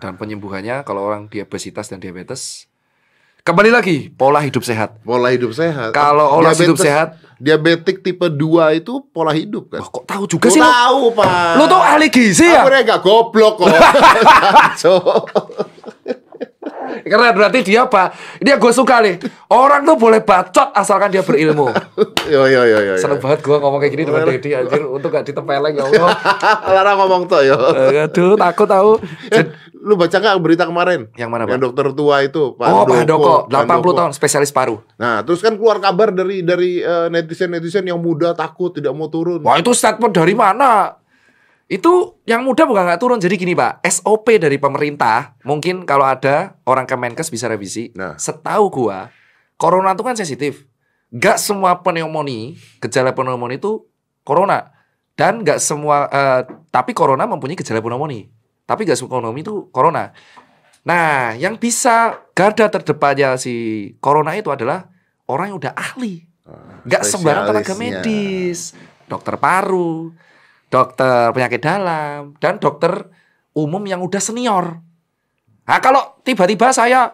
[0.00, 2.72] Dan penyembuhannya kalau orang diabetes dan diabetes
[3.48, 5.00] kembali lagi pola hidup sehat.
[5.00, 5.96] Pola hidup sehat.
[5.96, 9.78] Kalau olah hidup sehat, Diabetik tipe 2 itu pola hidup kan.
[9.78, 10.66] wah, kok tahu juga Lu sih lo?
[10.66, 11.54] tahu, Pak.
[11.54, 12.66] Lu tuh ahli gizi ya?
[12.66, 13.70] Aku gak goblok kok.
[17.08, 18.12] Keren berarti dia apa?
[18.38, 19.16] Dia gue suka nih.
[19.48, 21.72] Orang tuh boleh bacot asalkan dia berilmu.
[22.34, 22.94] yo yo yo yo.
[23.00, 26.10] Seneng banget gue ngomong kayak gini dengan Dedi anjir untuk gak ditempeleng ya Allah.
[26.76, 27.56] Lara ngomong tuh yo.
[27.74, 28.90] Eh, Aduh, takut tahu.
[29.32, 29.48] Eh,
[29.80, 31.08] lu baca nggak berita kemarin?
[31.16, 31.50] Yang mana, Pak?
[31.56, 33.90] Yang dokter tua itu, Pak oh, Pak Pak 80 Handoko.
[33.96, 34.76] tahun spesialis paru.
[35.00, 39.40] Nah, terus kan keluar kabar dari dari netizen netizen yang muda takut tidak mau turun.
[39.40, 40.98] Wah, itu statement dari mana?
[41.68, 43.20] Itu yang muda bukan nggak turun.
[43.20, 47.92] Jadi gini, Pak, SOP dari pemerintah, mungkin kalau ada orang Kemenkes bisa revisi.
[47.92, 48.16] Nah.
[48.16, 49.12] Setahu gua,
[49.60, 50.64] corona itu kan sensitif.
[51.12, 53.84] Gak semua pneumonia, gejala pneumonia itu
[54.24, 54.72] corona.
[55.12, 56.40] Dan gak semua, eh,
[56.72, 58.28] tapi corona mempunyai gejala pneumonia.
[58.64, 60.16] Tapi gak semua pneumonia itu corona.
[60.88, 63.52] Nah, yang bisa garda terdepannya si
[64.00, 64.88] corona itu adalah
[65.28, 66.24] orang yang udah ahli.
[66.88, 68.72] Gak sembarang tenaga medis,
[69.04, 70.16] dokter paru,
[70.68, 73.08] dokter penyakit dalam, dan dokter
[73.56, 74.80] umum yang udah senior.
[75.68, 77.12] Nah kalau tiba-tiba saya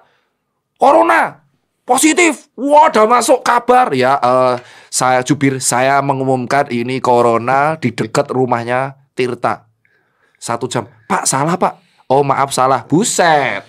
[0.78, 1.42] corona
[1.82, 4.18] positif, wah udah masuk kabar ya.
[4.18, 4.56] eh,
[4.90, 9.66] saya jubir, saya mengumumkan ini corona di dekat rumahnya Tirta.
[10.38, 11.80] Satu jam, Pak salah Pak.
[12.10, 13.64] Oh maaf salah, buset.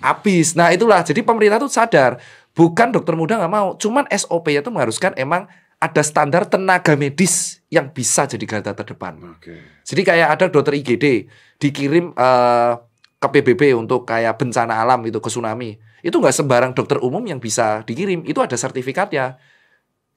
[0.00, 0.56] Habis.
[0.56, 1.04] Nah itulah.
[1.04, 2.16] Jadi pemerintah tuh sadar.
[2.56, 3.76] Bukan dokter muda nggak mau.
[3.76, 5.46] Cuman SOP itu mengharuskan emang
[5.80, 9.16] ada standar tenaga medis yang bisa jadi garda terdepan.
[9.40, 9.80] Oke.
[9.80, 11.24] Jadi kayak ada dokter IGD
[11.56, 12.72] dikirim eh,
[13.16, 15.80] ke PBB untuk kayak bencana alam itu ke tsunami.
[16.04, 18.28] Itu nggak sembarang dokter umum yang bisa dikirim.
[18.28, 19.40] Itu ada sertifikatnya.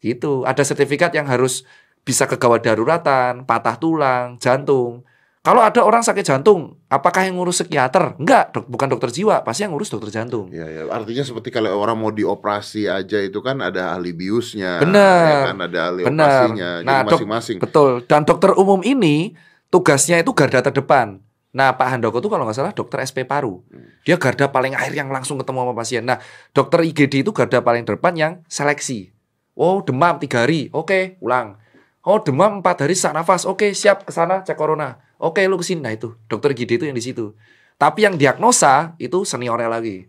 [0.03, 0.43] Gitu.
[0.43, 1.63] Ada sertifikat yang harus
[2.03, 5.07] bisa kegawat daruratan, patah tulang, jantung.
[5.43, 8.15] Kalau ada orang sakit jantung, apakah yang ngurus psikiater?
[8.15, 10.47] Enggak, dok, bukan dokter jiwa, pasti yang ngurus dokter jantung.
[10.55, 15.27] Ya, ya, artinya seperti kalau orang mau dioperasi aja itu kan ada ahli biusnya, Benar.
[15.27, 16.47] ya kan ada ahli Benar.
[16.47, 17.57] operasinya, Nah, masing-masing.
[17.59, 18.07] Betul.
[18.07, 19.35] Dan dokter umum ini
[19.67, 21.19] tugasnya itu garda terdepan.
[21.53, 23.61] Nah Pak Handoko tuh kalau nggak salah dokter SP paru.
[24.07, 26.01] Dia garda paling akhir yang langsung ketemu sama pasien.
[26.01, 26.17] Nah
[26.49, 29.13] dokter IGD itu garda paling depan yang seleksi.
[29.53, 31.61] Oh demam tiga hari, oke ulang.
[32.01, 34.97] Oh demam empat hari sesak nafas, oke siap ke sana cek corona.
[35.23, 35.79] Oke lu ke sini.
[35.79, 37.31] Nah itu dokter IGD itu yang di situ.
[37.73, 40.03] Tapi yang diagnosa itu seniornya lagi.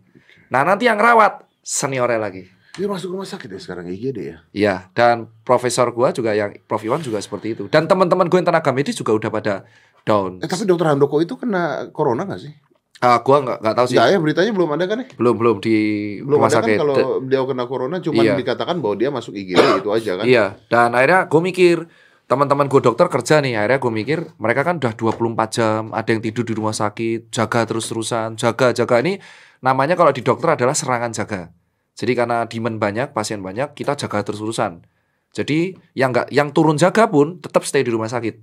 [0.47, 2.43] Nah nanti yang rawat seniornya lagi.
[2.75, 4.37] Dia masuk rumah sakit ya sekarang IGD ya.
[4.51, 7.63] Iya, dan profesor gua juga yang Prof Iwan juga seperti itu.
[7.65, 9.63] Dan teman-teman gue yang tenaga medis juga udah pada
[10.03, 10.43] down.
[10.43, 12.51] Eh tapi dokter Handoko itu kena corona gak sih?
[12.99, 13.95] Ah, gua nggak nggak tahu sih.
[13.95, 15.07] Enggak ya beritanya belum ada kan ya?
[15.15, 15.77] Belum belum di
[16.19, 16.75] Belum rumah ada sakit.
[16.75, 18.35] kan kalau dia kena corona cuma Iya.
[18.35, 20.25] dikatakan bahwa dia masuk IGD itu aja kan.
[20.27, 21.77] Iya, dan akhirnya gue mikir
[22.25, 26.21] teman-teman gue dokter kerja nih, akhirnya gue mikir mereka kan udah 24 jam, ada yang
[26.25, 29.21] tidur di rumah sakit, jaga terus-terusan, jaga jaga ini
[29.61, 31.53] namanya kalau di dokter adalah serangan jaga.
[31.95, 34.83] Jadi karena demand banyak, pasien banyak, kita jaga terus-terusan.
[35.31, 38.35] Jadi yang nggak yang turun jaga pun tetap stay di rumah sakit.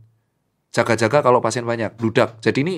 [0.72, 2.40] Jaga-jaga kalau pasien banyak, bludak.
[2.40, 2.76] Jadi ini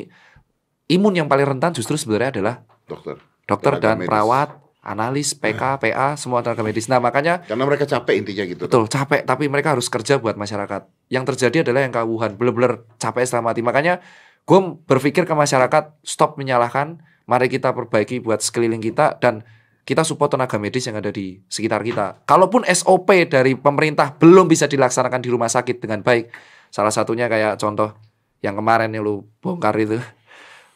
[0.91, 2.55] imun yang paling rentan justru sebenarnya adalah
[2.91, 3.23] Dokter.
[3.47, 4.09] dokter Tenaga dan medis.
[4.11, 4.49] perawat,
[4.85, 6.87] analis, PK, PA, semua tenaga medis.
[6.93, 8.69] Nah, makanya Karena mereka capek intinya gitu.
[8.69, 10.85] Betul, capek tapi mereka harus kerja buat masyarakat.
[11.09, 13.65] Yang terjadi adalah yang kawuhan, bener-bener capek setengah mati.
[13.65, 14.05] Makanya
[14.45, 19.41] gue berpikir ke masyarakat, stop menyalahkan, mari kita perbaiki buat sekeliling kita dan
[19.85, 22.25] kita support tenaga medis yang ada di sekitar kita.
[22.25, 26.33] Kalaupun SOP dari pemerintah belum bisa dilaksanakan di rumah sakit dengan baik,
[26.73, 27.93] salah satunya kayak contoh
[28.41, 30.01] yang kemarin yang lu bongkar itu.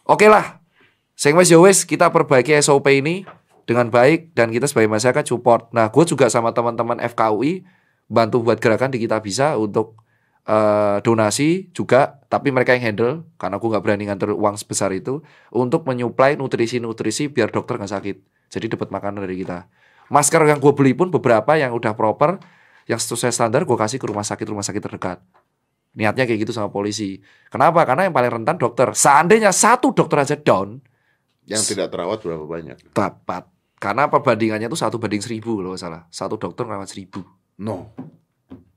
[0.08, 0.60] Oke lah,
[1.16, 3.28] sing wis ya wis kita perbaiki SOP ini
[3.68, 5.68] dengan baik dan kita sebagai masyarakat support.
[5.76, 7.68] Nah, gue juga sama teman-teman FKUI
[8.08, 10.00] bantu buat gerakan di kita bisa untuk
[10.48, 15.20] eh, donasi juga, tapi mereka yang handle karena aku nggak berani nganter uang sebesar itu
[15.52, 18.16] untuk menyuplai nutrisi-nutrisi biar dokter nggak sakit.
[18.48, 19.68] Jadi dapat makanan dari kita.
[20.08, 22.40] Masker yang gue beli pun beberapa yang udah proper,
[22.88, 25.20] yang sesuai standar gue kasih ke rumah sakit rumah sakit terdekat.
[25.92, 27.20] Niatnya kayak gitu sama polisi.
[27.52, 27.84] Kenapa?
[27.84, 28.88] Karena yang paling rentan dokter.
[28.96, 30.80] Seandainya satu dokter aja down,
[31.44, 32.76] Yang tidak terawat berapa banyak?
[32.96, 33.44] dapat.
[33.78, 36.02] Karena perbandingannya tuh satu banding seribu kalau nggak salah.
[36.10, 37.22] Satu dokter merawat seribu,
[37.58, 37.94] No.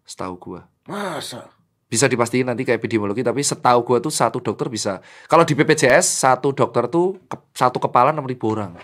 [0.05, 0.61] setahu gua.
[0.85, 1.49] Masa?
[1.89, 5.01] Bisa dipastiin nanti ke epidemiologi, tapi setahu gua tuh satu dokter bisa.
[5.25, 8.77] Kalau di BPJS satu dokter tuh ke- satu kepala enam ribu orang.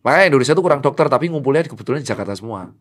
[0.00, 2.72] Makanya Indonesia tuh kurang dokter, tapi ngumpulnya kebetulan di Jakarta semua.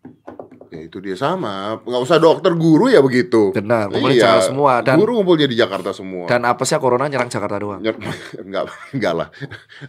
[0.69, 1.81] Ya itu dia sama.
[1.81, 3.49] Nggak usah dokter, guru ya begitu.
[3.49, 4.73] Benar, ngumpulnya di Iya, Jakarta semua.
[4.79, 6.25] Dan guru ngumpulnya di Jakarta semua.
[6.25, 7.81] dan apesnya corona nyerang Jakarta doang.
[7.81, 7.97] Nyer-
[8.45, 9.27] enggak, enggak lah.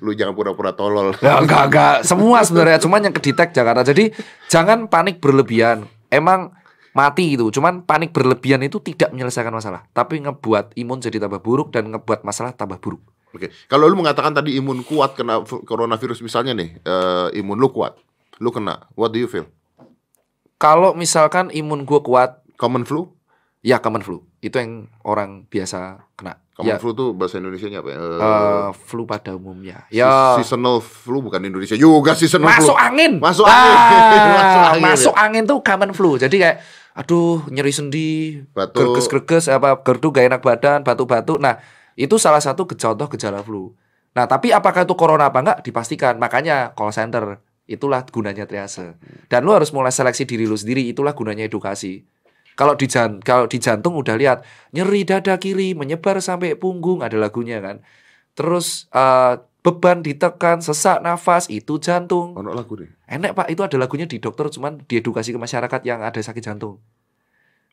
[0.00, 1.12] Lu jangan pura-pura tolol.
[1.20, 1.94] Ya, enggak, enggak.
[2.02, 2.80] Semua sebenarnya.
[2.80, 3.84] Cuman yang kedetek Jakarta.
[3.84, 4.08] Jadi
[4.46, 5.84] jangan panik berlebihan.
[6.08, 6.56] Emang
[6.90, 7.52] mati itu.
[7.52, 9.84] Cuman panik berlebihan itu tidak menyelesaikan masalah.
[9.90, 13.04] Tapi ngebuat imun jadi tambah buruk dan ngebuat masalah tambah buruk.
[13.30, 17.94] Oke, kalau lu mengatakan tadi imun kuat kena coronavirus misalnya nih, eh, imun lu kuat,
[18.40, 19.46] lu kena, what do you feel?
[20.60, 23.08] Kalau misalkan imun gue kuat, Common flu?
[23.60, 24.24] ya common flu.
[24.38, 26.36] Itu yang orang biasa kena.
[26.52, 27.96] Common ya, flu tuh bahasa Indonesia-nya apa ya?
[28.00, 29.84] Eh, flu pada umumnya.
[29.88, 32.80] Ya, seasonal flu bukan Indonesia juga seasonal masuk flu.
[32.80, 33.12] angin.
[33.16, 34.20] Masuk Ah, angin.
[34.32, 35.20] Masuk angin, masuk ya.
[35.24, 36.10] angin tuh common flu.
[36.16, 36.56] Jadi kayak
[36.90, 41.36] aduh nyeri sendi, greges-greges apa gerdu gak enak badan, batuk-batuk.
[41.36, 41.56] Nah,
[41.94, 43.72] itu salah satu contoh gejala flu.
[44.12, 46.16] Nah, tapi apakah itu corona apa enggak dipastikan.
[46.16, 48.98] Makanya call center itulah gunanya triase.
[49.30, 52.02] Dan lu harus mulai seleksi diri lu sendiri, itulah gunanya edukasi.
[52.58, 57.16] Kalau di jan kalau di jantung udah lihat nyeri dada kiri menyebar sampai punggung ada
[57.16, 57.80] lagunya kan.
[58.34, 62.36] Terus eh, beban ditekan, sesak nafas itu jantung.
[62.36, 62.90] Ono lagu deh.
[63.08, 66.80] Enak pak, itu ada lagunya di dokter, cuman diedukasi ke masyarakat yang ada sakit jantung.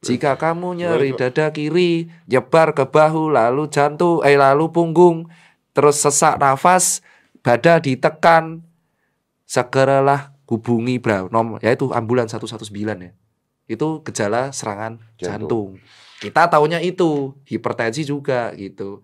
[0.06, 5.26] Jika kamu nyeri dada kiri, nyebar ke bahu, lalu jantung, eh lalu punggung,
[5.74, 7.02] terus sesak nafas,
[7.42, 8.62] dada ditekan,
[9.48, 12.68] segeralah hubungi bra, nomor, yaitu ambulans 119
[13.00, 13.12] ya.
[13.68, 15.80] Itu gejala serangan jantung.
[16.20, 19.02] Kita taunya itu, hipertensi juga gitu.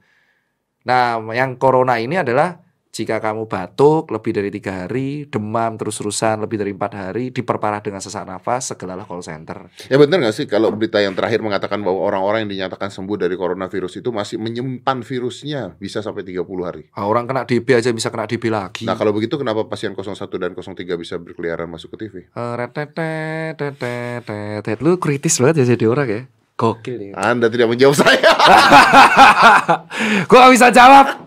[0.84, 2.60] Nah, yang corona ini adalah
[2.94, 7.98] jika kamu batuk lebih dari tiga hari, demam terus-terusan lebih dari empat hari, diperparah dengan
[7.98, 9.66] sesak nafas, segeralah call center.
[9.90, 13.34] Ya benar nggak sih kalau berita yang terakhir mengatakan bahwa orang-orang yang dinyatakan sembuh dari
[13.34, 16.86] coronavirus itu masih menyimpan virusnya bisa sampai 30 hari.
[16.94, 18.86] Ah, orang kena DB aja bisa kena DB lagi.
[18.86, 22.30] Nah, kalau begitu kenapa pasien 01 dan 03 bisa berkeliaran masuk ke TV?
[24.70, 24.78] Eh.
[24.86, 26.22] Lu kritis banget ya jadi orang ya.
[26.54, 27.18] Gokil ya.
[27.18, 28.34] Anda tidak menjawab saya.
[30.30, 31.23] Gua gak bisa jawab.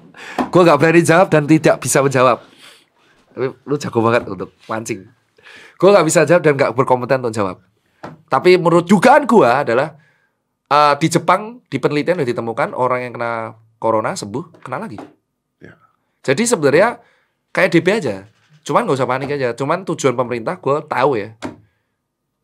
[0.56, 2.40] Gua gak berani jawab dan tidak bisa menjawab.
[3.36, 5.04] Tapi lu jago banget untuk mancing.
[5.76, 7.60] Gua gak bisa jawab dan gak berkompeten untuk jawab.
[8.32, 10.00] Tapi menurut dugaan gua adalah
[10.72, 14.96] eh, di Jepang di penelitian sudah ditemukan orang yang kena corona sembuh kena lagi.
[15.60, 15.76] Ya.
[16.24, 17.04] Jadi sebenarnya
[17.52, 18.24] kayak DB aja.
[18.64, 19.52] Cuman nggak usah panik aja.
[19.52, 21.36] Cuman tujuan pemerintah gue tahu ya.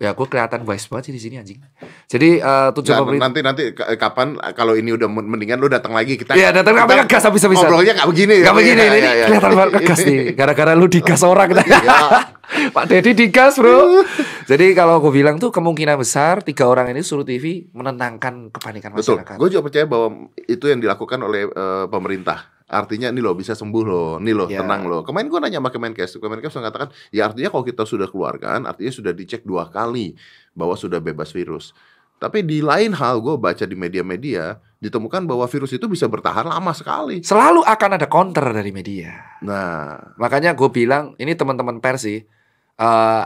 [0.03, 1.63] Ya gue kelihatan wise banget sih di sini anjing.
[2.05, 5.71] Jadi eh, tujuan Nggak, pemerintah nanti nanti k- kapan kalau ini udah men- mendingan lu
[5.71, 7.71] datang lagi kita Iya, datang sampai ngegas habis-habisan.
[7.71, 9.27] ngobrolnya nggak begini Gak begini, Iya, ini iya, iya.
[9.31, 10.19] kelihatan banget ngegas nih.
[10.39, 11.63] Gara-gara lu digas orang kita.
[11.63, 11.99] Iya.
[12.75, 14.03] Pak Deddy digas bro.
[14.45, 19.23] Jadi kalau gue bilang tuh kemungkinan besar tiga orang ini suruh TV menenangkan kepanikan Betul.
[19.23, 19.37] masyarakat.
[19.39, 22.51] Gue juga percaya bahwa itu yang dilakukan oleh eh, pemerintah.
[22.73, 24.65] Artinya ini loh bisa sembuh loh, nih loh Ya.
[24.65, 25.05] tenang loh.
[25.05, 29.13] Kemarin gue nanya sama Kemenkes, Kemenkes mengatakan ya artinya kalau kita sudah keluarkan, artinya sudah
[29.13, 30.17] dicek dua kali
[30.57, 31.77] bahwa sudah bebas virus.
[32.17, 36.73] Tapi di lain hal gue baca di media-media ditemukan bahwa virus itu bisa bertahan lama
[36.73, 37.21] sekali.
[37.21, 39.37] Selalu akan ada counter dari media.
[39.43, 42.25] Nah, Makanya gue bilang ini teman-teman pers sih.
[42.73, 43.25] eh,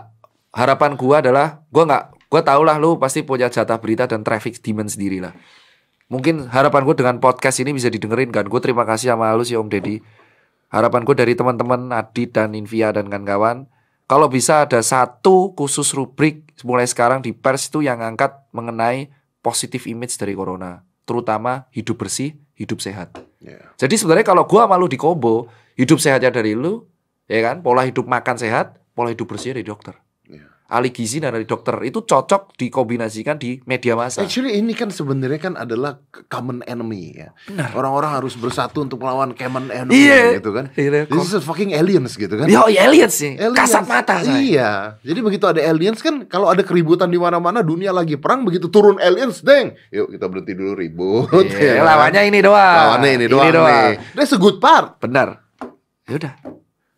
[0.50, 4.58] harapan gue adalah gue nggak gue tau lah lu pasti punya jatah berita dan traffic
[4.58, 5.36] demand sendiri lah.
[6.06, 8.46] Mungkin harapan gue dengan podcast ini bisa didengerin kan.
[8.46, 9.98] Gue terima kasih sama lu sih Om Deddy.
[10.70, 13.66] Harapan gue dari teman-teman Adit dan Invia dan kawan-kawan.
[14.06, 19.10] Kalau bisa ada satu khusus rubrik mulai sekarang di pers itu yang angkat mengenai
[19.42, 20.86] positif image dari corona.
[21.02, 23.18] Terutama hidup bersih, hidup sehat.
[23.42, 23.58] ya.
[23.74, 26.86] Jadi sebenarnya kalau gua malu di combo, hidup sehatnya dari lu,
[27.26, 27.66] ya kan?
[27.66, 29.98] Pola hidup makan sehat, pola hidup bersih dari dokter.
[30.66, 34.26] Ahli gizi dan dari dokter itu cocok dikombinasikan di media massa.
[34.26, 37.30] Actually ini kan sebenarnya kan adalah common enemy ya.
[37.46, 37.70] Benar.
[37.70, 40.42] Orang-orang harus bersatu untuk melawan common enemy Iya.
[40.42, 40.66] gitu kan.
[40.74, 42.50] Iya, This is a fucking aliens gitu kan.
[42.50, 43.38] Yo, aliens sih.
[43.38, 43.54] Aliens.
[43.54, 44.34] Kasat mata saya.
[44.42, 44.70] Iya.
[45.06, 48.98] Jadi begitu ada aliens kan kalau ada keributan di mana-mana dunia lagi perang begitu turun
[48.98, 49.70] aliens, deng.
[49.94, 51.30] Yuk kita berhenti dulu ribut.
[51.46, 52.76] Iya, ya lawannya ini doang.
[52.90, 54.18] Lawannya ini doang, nih.
[54.18, 54.98] That's a good part.
[54.98, 55.46] Benar.
[56.10, 56.34] Ya udah.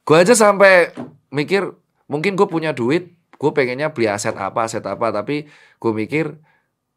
[0.09, 0.97] Gua aja sampai
[1.29, 1.69] mikir
[2.09, 5.47] mungkin gue punya duit, gue pengennya beli aset apa, aset apa, tapi
[5.79, 6.35] gue mikir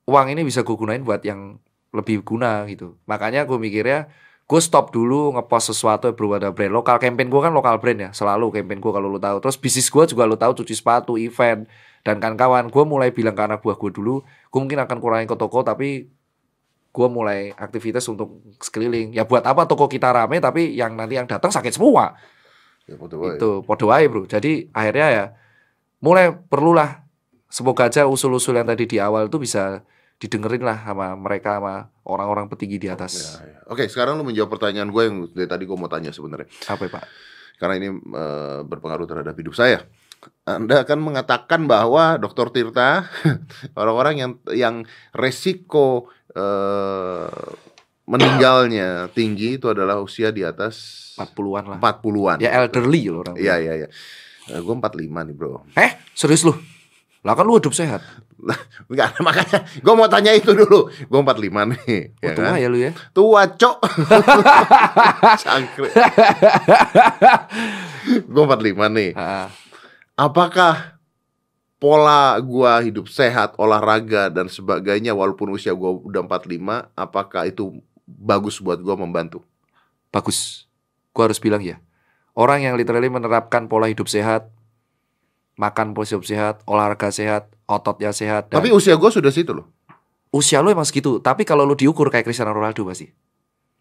[0.09, 1.61] uang ini bisa gue gunain buat yang
[1.93, 2.97] lebih guna gitu.
[3.05, 4.09] Makanya gue mikirnya
[4.49, 6.97] gue stop dulu ngepost sesuatu yang berwarna brand lokal.
[6.97, 9.37] Campaign gue kan lokal brand ya, selalu campaign gue kalau lu tahu.
[9.39, 11.69] Terus bisnis gue juga lu tahu cuci sepatu, event
[12.01, 12.67] dan kawan-kawan.
[12.73, 16.09] Gue mulai bilang ke anak buah gue dulu, gue mungkin akan kurangin ke toko tapi
[16.91, 19.15] gue mulai aktivitas untuk sekeliling.
[19.15, 22.17] Ya buat apa toko kita rame tapi yang nanti yang datang sakit semua.
[22.89, 22.97] Ya.
[22.97, 24.27] Itu podo wae, Bro.
[24.27, 25.25] Jadi akhirnya ya
[26.01, 27.05] mulai perlulah
[27.47, 29.85] semoga aja usul-usul yang tadi di awal itu bisa
[30.17, 33.41] didengerin lah sama mereka sama orang-orang petinggi di Ya, atas.
[33.41, 33.61] ya.
[33.65, 36.45] Oke, sekarang lu menjawab pertanyaan gue yang dari tadi gue mau tanya sebenarnya.
[36.69, 37.03] Apa ya, Pak?
[37.57, 39.81] Karena ini eh, berpengaruh terhadap hidup saya.
[40.45, 42.53] Anda akan mengatakan bahwa Dr.
[42.53, 43.09] Tirta
[43.81, 44.75] orang-orang yang yang
[45.11, 47.29] resiko eh,
[48.05, 50.75] meninggalnya tinggi itu adalah usia di atas
[51.17, 51.77] 40-an lah.
[51.79, 52.37] 40-an.
[52.41, 53.35] Ya elderly loh orang.
[53.37, 53.89] Iya, iya, iya.
[54.47, 54.81] Eh, gue 45
[55.21, 55.61] nih, Bro.
[55.75, 56.55] Eh, serius lu?
[57.21, 58.01] Lah kan lu hidup sehat.
[58.89, 60.89] Enggak, makanya gue mau tanya itu dulu.
[60.89, 62.57] Gue 45 nih, Oh, ya tua kan?
[62.57, 62.91] ya lu ya.
[63.13, 63.77] Tua, Cok.
[65.37, 65.93] Cangkrik.
[68.25, 69.11] gue 45 nih.
[69.13, 69.49] Ah,
[70.17, 70.97] Apakah
[71.77, 76.61] pola gua hidup sehat, olahraga dan sebagainya walaupun usia gua udah 45,
[76.93, 77.73] apakah itu
[78.05, 79.41] bagus buat gua membantu?
[80.09, 80.67] bagus.
[81.09, 81.79] Gua harus bilang ya.
[82.31, 84.47] Orang yang literally menerapkan pola hidup sehat,
[85.59, 89.67] makan pola hidup sehat, olahraga sehat, ototnya sehat, dan Tapi usia gua sudah situ loh.
[90.31, 91.19] usia lu emang segitu.
[91.19, 93.11] Tapi kalau lu diukur kayak Cristiano Ronaldo pasti.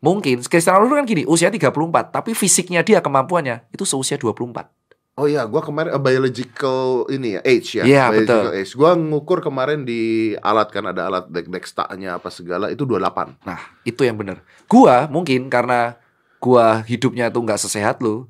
[0.03, 4.67] Mungkin Cristiano Ronaldo kan gini, usia 34, tapi fisiknya dia kemampuannya itu seusia 24.
[5.15, 7.85] Oh iya, gua kemarin a biological ini ya, age ya.
[7.87, 8.61] Iya, biological betul.
[8.65, 8.73] age.
[8.75, 13.37] Gua ngukur kemarin di alat kan ada alat dek dextanya apa segala itu 28.
[13.45, 14.41] Nah, itu yang benar.
[14.65, 16.01] Gua mungkin karena
[16.41, 18.27] gua hidupnya tuh nggak sesehat lu,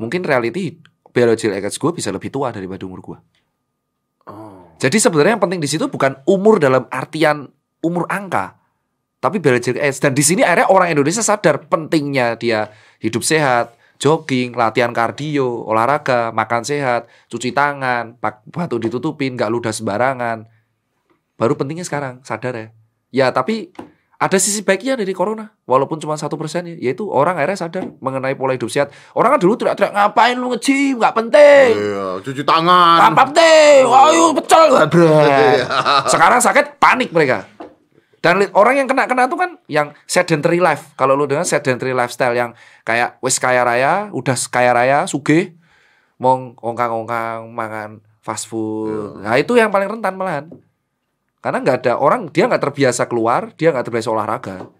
[0.00, 0.78] mungkin reality
[1.12, 3.18] biological age gua bisa lebih tua daripada umur gua.
[4.26, 4.72] Oh.
[4.80, 7.50] Jadi sebenarnya yang penting di situ bukan umur dalam artian
[7.82, 8.56] umur angka,
[9.22, 9.98] tapi biological age.
[10.00, 16.34] Dan di sini akhirnya orang Indonesia sadar pentingnya dia hidup sehat, jogging, latihan kardio, olahraga,
[16.34, 20.50] makan sehat, cuci tangan, pak batu ditutupin, nggak ludah sembarangan.
[21.38, 22.68] Baru pentingnya sekarang sadar ya.
[23.12, 23.70] Ya tapi
[24.22, 28.54] ada sisi baiknya dari corona, walaupun cuma satu persen, yaitu orang akhirnya sadar mengenai pola
[28.54, 28.94] hidup sehat.
[29.18, 31.70] Orang kan dulu teriak-teriak ngapain lu nge-gym, nggak penting.
[31.74, 33.10] Iya, cuci tangan.
[33.10, 34.78] Apa deh, ayo pecel.
[34.86, 35.66] Bret.
[36.06, 37.50] Sekarang sakit panik mereka.
[38.22, 40.94] Dan orang yang kena-kena itu kan yang sedentary life.
[40.94, 42.54] Kalau lu dengar sedentary lifestyle yang
[42.86, 45.58] kayak wis kaya raya, udah kaya raya, suge,
[46.22, 49.18] mong ongkang-ongkang makan fast food.
[49.18, 50.46] Nah itu yang paling rentan malahan.
[51.42, 54.70] Karena nggak ada orang dia nggak terbiasa keluar, dia nggak terbiasa olahraga.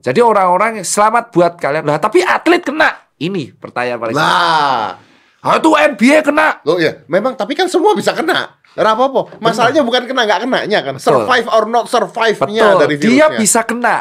[0.00, 1.84] Jadi orang-orang selamat buat kalian.
[1.84, 3.12] Lah tapi atlet kena.
[3.20, 4.16] Ini pertanyaan paling.
[4.16, 4.96] Lah.
[5.44, 6.64] Ah itu NBA kena.
[6.64, 8.56] Loh ya, memang tapi kan semua bisa kena.
[8.74, 9.38] Apa-apa.
[9.38, 10.96] Masalahnya bukan kena nggak kenanya kan.
[10.96, 11.04] Betul.
[11.04, 13.12] Survive or not survive-nya Betul, dari virusnya.
[13.12, 13.96] dia bisa kena.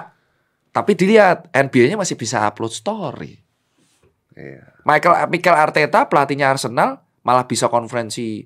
[0.74, 3.38] Tapi dilihat NBA-nya masih bisa upload story.
[4.34, 4.82] Iya.
[4.88, 8.42] Michael Michael Arteta pelatihnya Arsenal malah bisa konferensi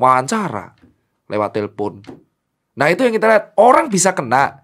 [0.00, 0.74] wawancara.
[1.28, 2.00] lewat telepon.
[2.78, 4.62] Nah itu yang kita lihat orang bisa kena,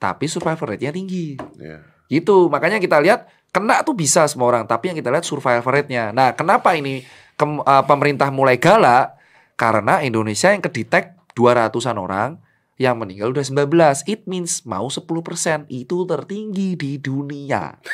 [0.00, 1.36] tapi survival rate-nya tinggi.
[1.60, 1.84] Iya.
[2.08, 6.08] Gitu, makanya kita lihat kena tuh bisa semua orang, tapi yang kita lihat survival rate-nya.
[6.16, 7.04] Nah, kenapa ini
[7.36, 9.12] kem- eh, pemerintah mulai galak?
[9.60, 12.40] Karena Indonesia yang kedetek 200-an orang,
[12.80, 14.08] yang meninggal udah 19.
[14.08, 17.76] It means mau 10%, itu tertinggi di dunia.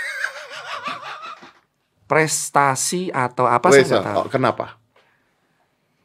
[2.11, 3.66] Prestasi atau apa
[4.14, 4.79] oh, kenapa?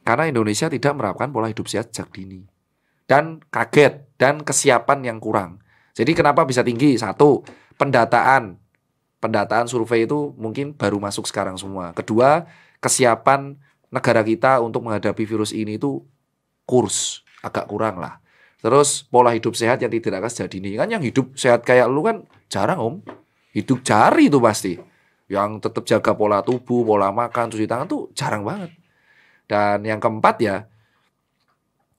[0.02, 2.51] Karena Indonesia tidak menerapkan pola hidup sehat sejak dini.
[3.12, 5.60] Dan kaget dan kesiapan yang kurang.
[5.92, 6.96] Jadi kenapa bisa tinggi?
[6.96, 7.44] Satu,
[7.76, 8.56] pendataan.
[9.20, 11.92] Pendataan survei itu mungkin baru masuk sekarang semua.
[11.92, 12.48] Kedua,
[12.80, 13.60] kesiapan
[13.92, 16.00] negara kita untuk menghadapi virus ini itu
[16.64, 18.16] kurs agak kurang lah.
[18.64, 20.72] Terus pola hidup sehat yang tidak sejak dini.
[20.80, 22.94] Kan yang hidup sehat kayak lu kan jarang om.
[23.52, 24.80] Hidup cari itu pasti.
[25.28, 28.72] Yang tetap jaga pola tubuh, pola makan, cuci tangan tuh jarang banget.
[29.44, 30.56] Dan yang keempat ya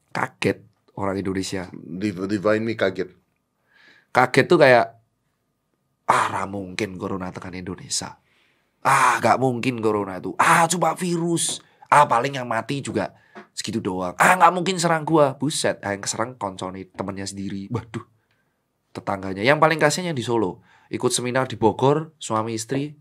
[0.09, 1.69] kaget orang Indonesia.
[1.73, 3.09] Div- Divine me kaget.
[4.13, 5.01] Kaget tuh kayak
[6.05, 8.19] ah mungkin corona tekan Indonesia.
[8.83, 10.35] Ah gak mungkin corona itu.
[10.37, 11.63] Ah cuma virus.
[11.87, 13.15] Ah paling yang mati juga
[13.55, 14.13] segitu doang.
[14.19, 15.37] Ah nggak mungkin serang gua.
[15.39, 17.71] Buset, ah, yang keserang koncone temennya sendiri.
[17.71, 18.03] Waduh.
[18.93, 19.41] Tetangganya.
[19.41, 20.61] Yang paling kasihan yang di Solo.
[20.93, 22.93] Ikut seminar di Bogor, suami istri.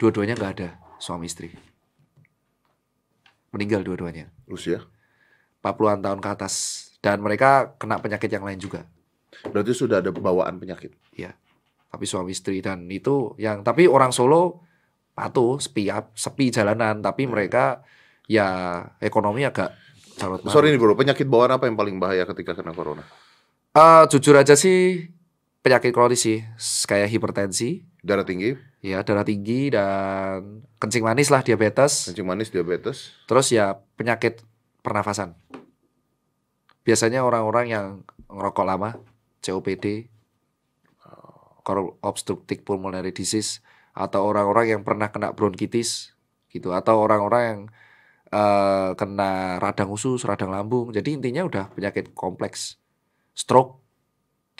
[0.00, 1.52] Dua-duanya nggak ada suami istri.
[3.52, 4.32] Meninggal dua-duanya.
[4.48, 4.84] Usia?
[5.64, 6.54] 40-an tahun ke atas.
[6.98, 8.82] Dan mereka kena penyakit yang lain juga.
[9.46, 10.94] Berarti sudah ada bawaan penyakit.
[11.88, 14.60] Tapi suami istri dan itu yang tapi orang Solo
[15.16, 17.82] patuh sepi sepi jalanan tapi mereka
[18.28, 19.72] ya ekonomi agak
[20.20, 20.52] carut marut.
[20.52, 23.02] Sorry nih bro, penyakit bawaan apa yang paling bahaya ketika kena corona?
[23.72, 25.08] Eh, jujur aja sih
[25.64, 26.44] penyakit kronis sih
[26.86, 32.12] kayak hipertensi, Darah tinggi, ya darah tinggi dan kencing manis lah diabetes.
[32.12, 33.16] kencing manis, diabetes.
[33.26, 34.44] Terus ya penyakit
[34.88, 35.36] pernafasan.
[36.82, 37.86] Biasanya orang-orang yang
[38.32, 38.96] ngerokok lama,
[39.44, 40.08] COPD,
[42.00, 43.60] obstructive pulmonary disease,
[43.92, 46.16] atau orang-orang yang pernah kena bronkitis,
[46.48, 47.60] gitu, atau orang-orang yang
[48.32, 50.88] eh, kena radang usus, radang lambung.
[50.96, 52.80] Jadi intinya udah penyakit kompleks,
[53.36, 53.84] stroke,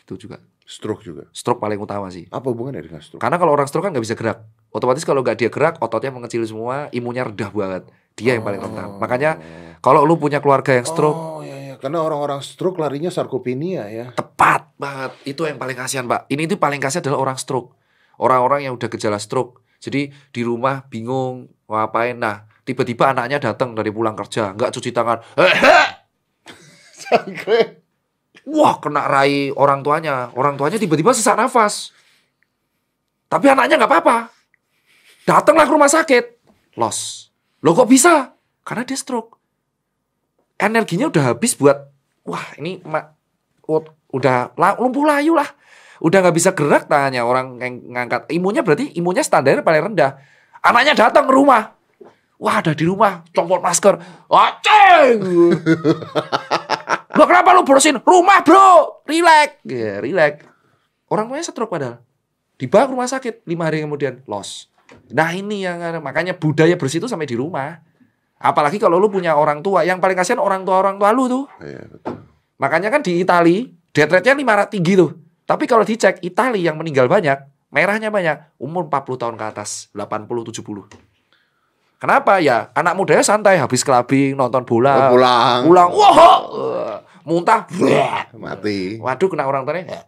[0.05, 0.45] gitu juga.
[0.69, 1.25] Stroke juga.
[1.33, 2.29] Stroke paling utama sih.
[2.29, 3.25] Apa hubungannya dengan stroke?
[3.25, 4.45] Karena kalau orang stroke kan nggak bisa gerak.
[4.69, 7.85] Otomatis kalau nggak dia gerak, ototnya mengecil semua, imunnya rendah banget.
[8.19, 8.99] Dia yang paling rentan.
[8.99, 9.31] Makanya
[9.79, 14.07] kalau lu punya keluarga yang stroke, Oh ya ya, karena orang-orang stroke larinya sarkopenia ya.
[14.13, 15.15] tepat banget.
[15.23, 16.27] Itu yang paling kasihan, Pak.
[16.27, 17.79] Ini itu paling kasihan adalah orang stroke.
[18.19, 19.63] Orang-orang yang udah gejala stroke.
[19.79, 22.19] Jadi di rumah bingung mau ngapain.
[22.19, 25.23] Nah, tiba-tiba anaknya datang dari pulang kerja, nggak cuci tangan.
[27.07, 27.87] Sangkre.
[28.49, 30.35] Wah, kena rai orang tuanya.
[30.35, 31.95] Orang tuanya tiba-tiba sesak nafas.
[33.31, 34.35] Tapi anaknya nggak apa-apa.
[35.23, 36.25] Datanglah ke rumah sakit.
[36.81, 37.28] Los.
[37.65, 38.35] Loh kok bisa?
[38.63, 39.35] Karena dia stroke.
[40.59, 41.91] Energinya udah habis buat,
[42.27, 43.15] wah ini ma-
[43.67, 45.47] ud- udah lumpuh layu lah.
[45.99, 48.31] Udah nggak bisa gerak tangannya orang yang ngangkat.
[48.31, 50.19] Imunnya berarti imunnya standar paling rendah.
[50.63, 51.75] Anaknya datang ke rumah.
[52.39, 53.99] Wah ada di rumah, copot masker.
[54.31, 55.19] Aceng!
[57.19, 59.03] Lo kenapa lu bersihin rumah bro?
[59.11, 60.47] Relax, ya relax.
[61.11, 61.99] Orang tuanya stroke padahal.
[62.55, 64.71] Dibawa ke rumah sakit lima hari kemudian los.
[65.13, 67.81] Nah ini yang makanya budaya bersih itu sampai di rumah.
[68.39, 71.45] Apalagi kalau lu punya orang tua, yang paling kasihan orang tua orang tua lu tuh.
[71.59, 72.23] Iya betul.
[72.59, 75.11] Makanya kan di Itali death rate-nya 500 tinggi tuh.
[75.43, 77.35] Tapi kalau dicek Itali yang meninggal banyak,
[77.73, 80.87] merahnya banyak, umur 40 tahun ke atas, 80 70.
[81.99, 82.71] Kenapa ya?
[82.79, 85.61] Anak mudanya santai habis clubbing, nonton bola, Oh, pulang.
[85.67, 86.39] pulang, wah,
[87.27, 87.67] muntah.
[88.39, 89.03] Mati.
[89.03, 90.07] Waduh kena orang tuanya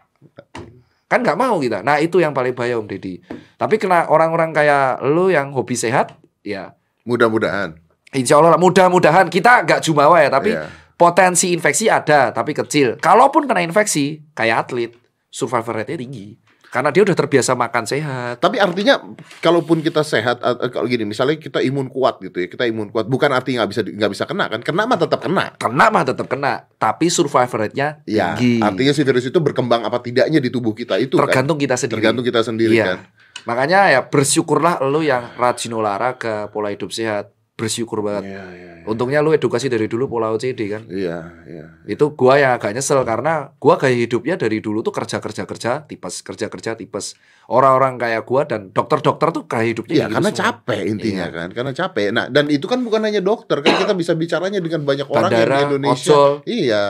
[1.10, 1.82] kan nggak mau kita.
[1.82, 3.18] Nah itu yang paling bahaya Om Deddy.
[3.58, 7.74] Tapi kena orang-orang kayak lu yang hobi sehat, ya Mudah-mudahan.
[8.10, 10.70] insya Allah lah, mudah-mudahan kita nggak jumawa ya, tapi Iya.
[10.94, 12.94] potensi infeksi ada, tapi kecil.
[12.96, 14.92] Kalaupun kena infeksi, kayak atlet,
[15.26, 16.38] survival rate-nya tinggi.
[16.70, 18.38] Karena dia udah terbiasa makan sehat.
[18.38, 19.02] Tapi artinya
[19.42, 23.10] kalaupun kita sehat eh, kalau gini misalnya kita imun kuat gitu ya kita imun kuat
[23.10, 26.26] bukan artinya nggak bisa nggak bisa kena kan kena mah tetap kena Kena mah tetap
[26.26, 28.62] kena, tapi survival rate-nya ya tinggi.
[28.62, 31.96] artinya si virus itu berkembang apa tidaknya di tubuh kita itu kan tergantung kita sendiri.
[31.98, 32.86] tergantung kita sendiri Iya.
[32.86, 32.98] kan
[33.40, 37.32] Makanya ya bersyukurlah lu yang rajin olahraga, pola hidup sehat.
[37.60, 38.24] Bersyukur banget.
[38.26, 40.88] iya iya Untungnya lu edukasi dari dulu pola OCD kan.
[40.88, 45.20] iya iya Itu gua yang agak nyesel karena gua gaya hidupnya dari dulu tuh kerja
[45.20, 47.12] kerja kerja tipes kerja kerja tipes.
[47.46, 50.40] Orang-orang kayak gua dan dokter-dokter tuh gaya hidupnya Iya gitu karena semua.
[50.42, 51.36] capek intinya Iya.
[51.36, 54.80] kan karena capek nah dan itu kan bukan hanya dokter kan kita bisa bicaranya dengan
[54.82, 56.32] banyak orang yang Bandara, di Indonesia ojol.
[56.48, 56.84] iya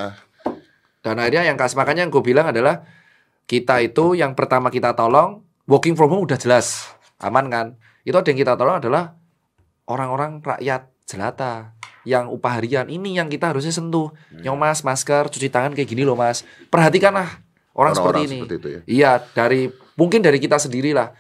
[1.01, 2.85] Dan akhirnya yang kas makanya yang gue bilang adalah
[3.45, 6.87] kita itu yang pertama kita tolong working from home udah jelas
[7.19, 7.67] aman kan.
[8.01, 9.17] Itu ada yang kita tolong adalah
[9.91, 11.75] orang-orang rakyat jelata
[12.07, 14.15] yang upah harian ini yang kita harusnya sentuh.
[14.33, 16.47] Nyong mas, masker, cuci tangan kayak gini loh mas.
[16.71, 17.43] Perhatikanlah
[17.75, 18.39] orang, seperti Orang-orang ini.
[18.41, 18.81] seperti itu ya.
[18.87, 19.61] Iya dari
[19.99, 21.11] mungkin dari kita sendiri lah.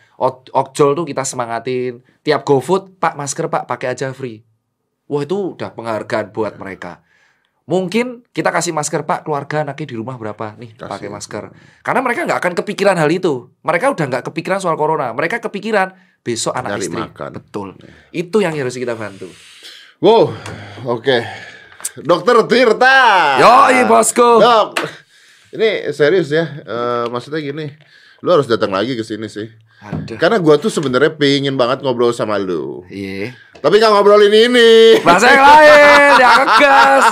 [0.55, 2.01] Okjol tuh kita semangatin.
[2.23, 4.45] Tiap GoFood, Pak masker Pak pakai aja free.
[5.11, 7.03] Wah itu udah penghargaan buat mereka.
[7.64, 10.91] Mungkin kita kasih masker Pak keluarga anaknya di rumah berapa nih Kasih.
[10.91, 11.45] pakai masker.
[11.87, 13.47] Karena mereka nggak akan kepikiran hal itu.
[13.62, 15.14] Mereka udah nggak kepikiran soal corona.
[15.14, 17.01] Mereka kepikiran besok anak Nyari istri.
[17.01, 17.31] makan.
[17.41, 17.68] Betul.
[18.12, 19.29] Itu yang harus kita bantu.
[20.01, 20.33] Wow,
[20.89, 21.18] oke.
[22.01, 22.99] Dokter Tirta.
[23.41, 24.41] Yoi bosku.
[24.41, 24.79] Dok,
[25.57, 26.45] ini serius ya.
[26.64, 27.68] Eh, maksudnya gini,
[28.25, 29.49] lu harus datang lagi ke sini sih.
[29.81, 30.20] Aduh.
[30.20, 32.85] Karena gua tuh sebenarnya pengen banget ngobrol sama lu.
[32.93, 33.33] Iya.
[33.61, 35.01] Tapi nggak ngobrolin ini.
[35.05, 37.05] Bahasa yang lain, yang ngegas.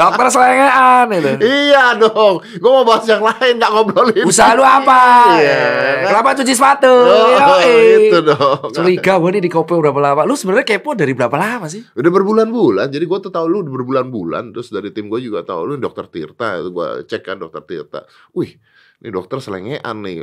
[0.00, 1.32] Dokter selengean itu.
[1.44, 2.44] iya dong.
[2.60, 4.24] Gua mau bahas yang lain, nggak ngobrolin.
[4.28, 5.32] Usaha lu apa?
[5.40, 5.64] Iya.
[6.12, 6.92] Kenapa cuci sepatu?
[6.92, 8.08] Oh, Yoi.
[8.12, 8.68] itu dong.
[8.68, 10.24] Curiga gue nih di kopi berapa lama?
[10.28, 11.84] Lu sebenarnya kepo dari berapa lama sih?
[11.96, 14.52] Udah berbulan-bulan, jadi gua tuh tahu lu udah berbulan-bulan.
[14.52, 16.60] Terus dari tim gua juga tahu lu dokter Tirta.
[16.68, 18.04] Gua cek kan dokter Tirta.
[18.36, 18.56] Wih,
[19.00, 20.16] ini dokter selengean nih.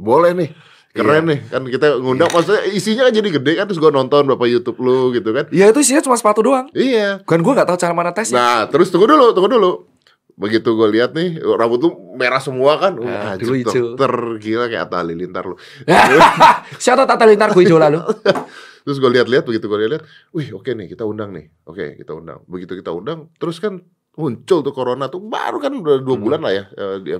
[0.00, 0.73] Boleh nih.
[0.94, 2.30] Keren nih, kan kita ngundang.
[2.30, 3.66] Maksudnya isinya kan jadi gede kan.
[3.66, 5.50] Terus gua nonton beberapa YouTube lu gitu kan.
[5.50, 6.70] Ya itu isinya cuma sepatu doang.
[6.70, 7.18] Iya.
[7.22, 8.38] Kan gue nggak tahu cara mana tesnya.
[8.38, 9.72] Nah, terus tunggu dulu, tunggu dulu.
[10.34, 12.94] Begitu gue lihat nih, rambut lu merah semua kan.
[12.94, 13.94] Wah, Ah, dulu hijau.
[13.94, 15.54] dokter gila kayak Atta Halilintar lu.
[16.82, 17.98] Siapa tata lintar gue hijau lalu?
[18.84, 22.42] Terus gue lihat-lihat, begitu gue lihat, wih oke nih kita undang nih, oke kita undang.
[22.44, 23.80] Begitu kita undang, terus kan
[24.12, 26.22] muncul tuh corona tuh baru kan udah dua Hmm.
[26.22, 27.18] bulan lah ya eh, dia.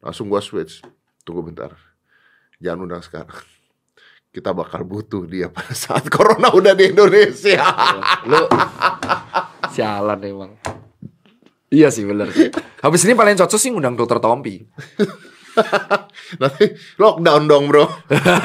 [0.00, 0.80] Langsung gue switch.
[1.20, 1.76] Tunggu bentar,
[2.58, 3.40] jangan undang sekarang.
[4.28, 7.62] Kita bakal butuh dia pada saat corona udah di Indonesia.
[8.26, 8.50] Lu
[9.70, 10.52] sialan emang.
[11.70, 12.50] Iya sih bener sih.
[12.82, 14.58] Habis ini paling cocok sih ngundang dokter Tompi.
[16.42, 16.64] Nanti
[16.98, 17.86] lockdown dong bro.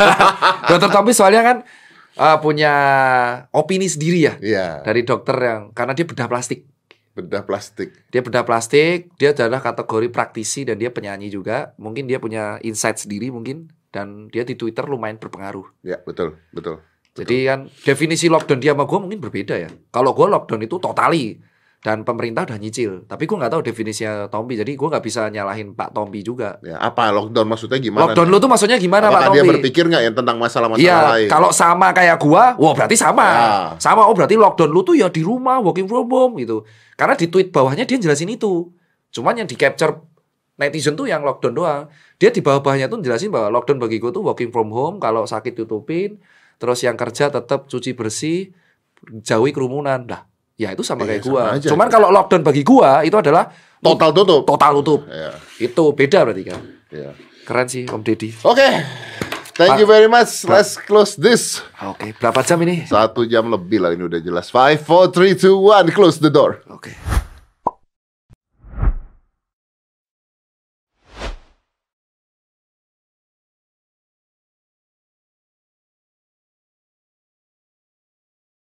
[0.70, 1.58] Dokter Tompi soalnya kan
[2.14, 2.74] eh, punya
[3.50, 6.70] opini sendiri ya Iya, dari dokter yang karena dia bedah plastik.
[7.18, 7.90] bedah plastik.
[8.14, 11.74] Dia bedah plastik, dia adalah kategori praktisi dan dia penyanyi juga.
[11.82, 15.66] Mungkin dia punya insight sendiri mungkin dan dia di Twitter lumayan berpengaruh.
[15.82, 16.82] Ya betul, betul.
[17.10, 19.70] Jadi kan definisi lockdown dia sama gue mungkin berbeda ya.
[19.90, 21.36] Kalau gue lockdown itu totali
[21.80, 23.04] dan pemerintah udah nyicil.
[23.08, 24.56] Tapi gue nggak tahu definisinya Tompi.
[24.56, 26.60] Jadi gue nggak bisa nyalahin Pak Tompi juga.
[26.62, 28.08] Ya apa lockdown maksudnya gimana?
[28.08, 29.52] Lockdown lu tuh maksudnya gimana Apakah Pak dia Tompi?
[29.58, 31.28] berpikir nggak ya tentang masalah-masalah Iya, lain?
[31.28, 33.26] kalau sama kayak gua, wah berarti sama.
[33.28, 33.48] Ya.
[33.82, 36.64] Sama, oh berarti lockdown lu tuh ya di rumah, working from home gitu.
[36.96, 38.70] Karena di tweet bawahnya dia jelasin itu.
[39.10, 40.09] Cuman yang di capture
[40.60, 41.84] netizen tuh yang lockdown doang.
[42.16, 45.56] Dia di bawah-bawahnya tuh jelasin bahwa lockdown bagi gua tuh working from home, kalau sakit
[45.56, 46.20] tutupin,
[46.60, 48.52] terus yang kerja tetap cuci bersih,
[49.24, 50.04] jauhi kerumunan.
[50.04, 51.42] Dah, ya itu sama Iya, kayak gua.
[51.42, 51.68] sama aja.
[51.72, 53.48] Cuman kalau lockdown bagi gua itu adalah
[53.80, 54.42] total tutup.
[54.44, 55.02] total tutup.
[55.08, 56.60] Ya, Itu beda berarti kan.
[56.92, 57.10] ya.
[57.48, 58.30] Keren sih Om Deddy.
[58.46, 58.68] Oke,
[59.58, 60.46] thank you very much.
[60.46, 61.66] Let's close this.
[61.82, 62.86] Oke, berapa jam ini?
[62.86, 64.54] Satu jam lebih lah ini udah jelas.
[64.54, 65.90] Five, four, three, two, one.
[65.90, 66.62] Close the door.
[66.70, 66.94] Oke.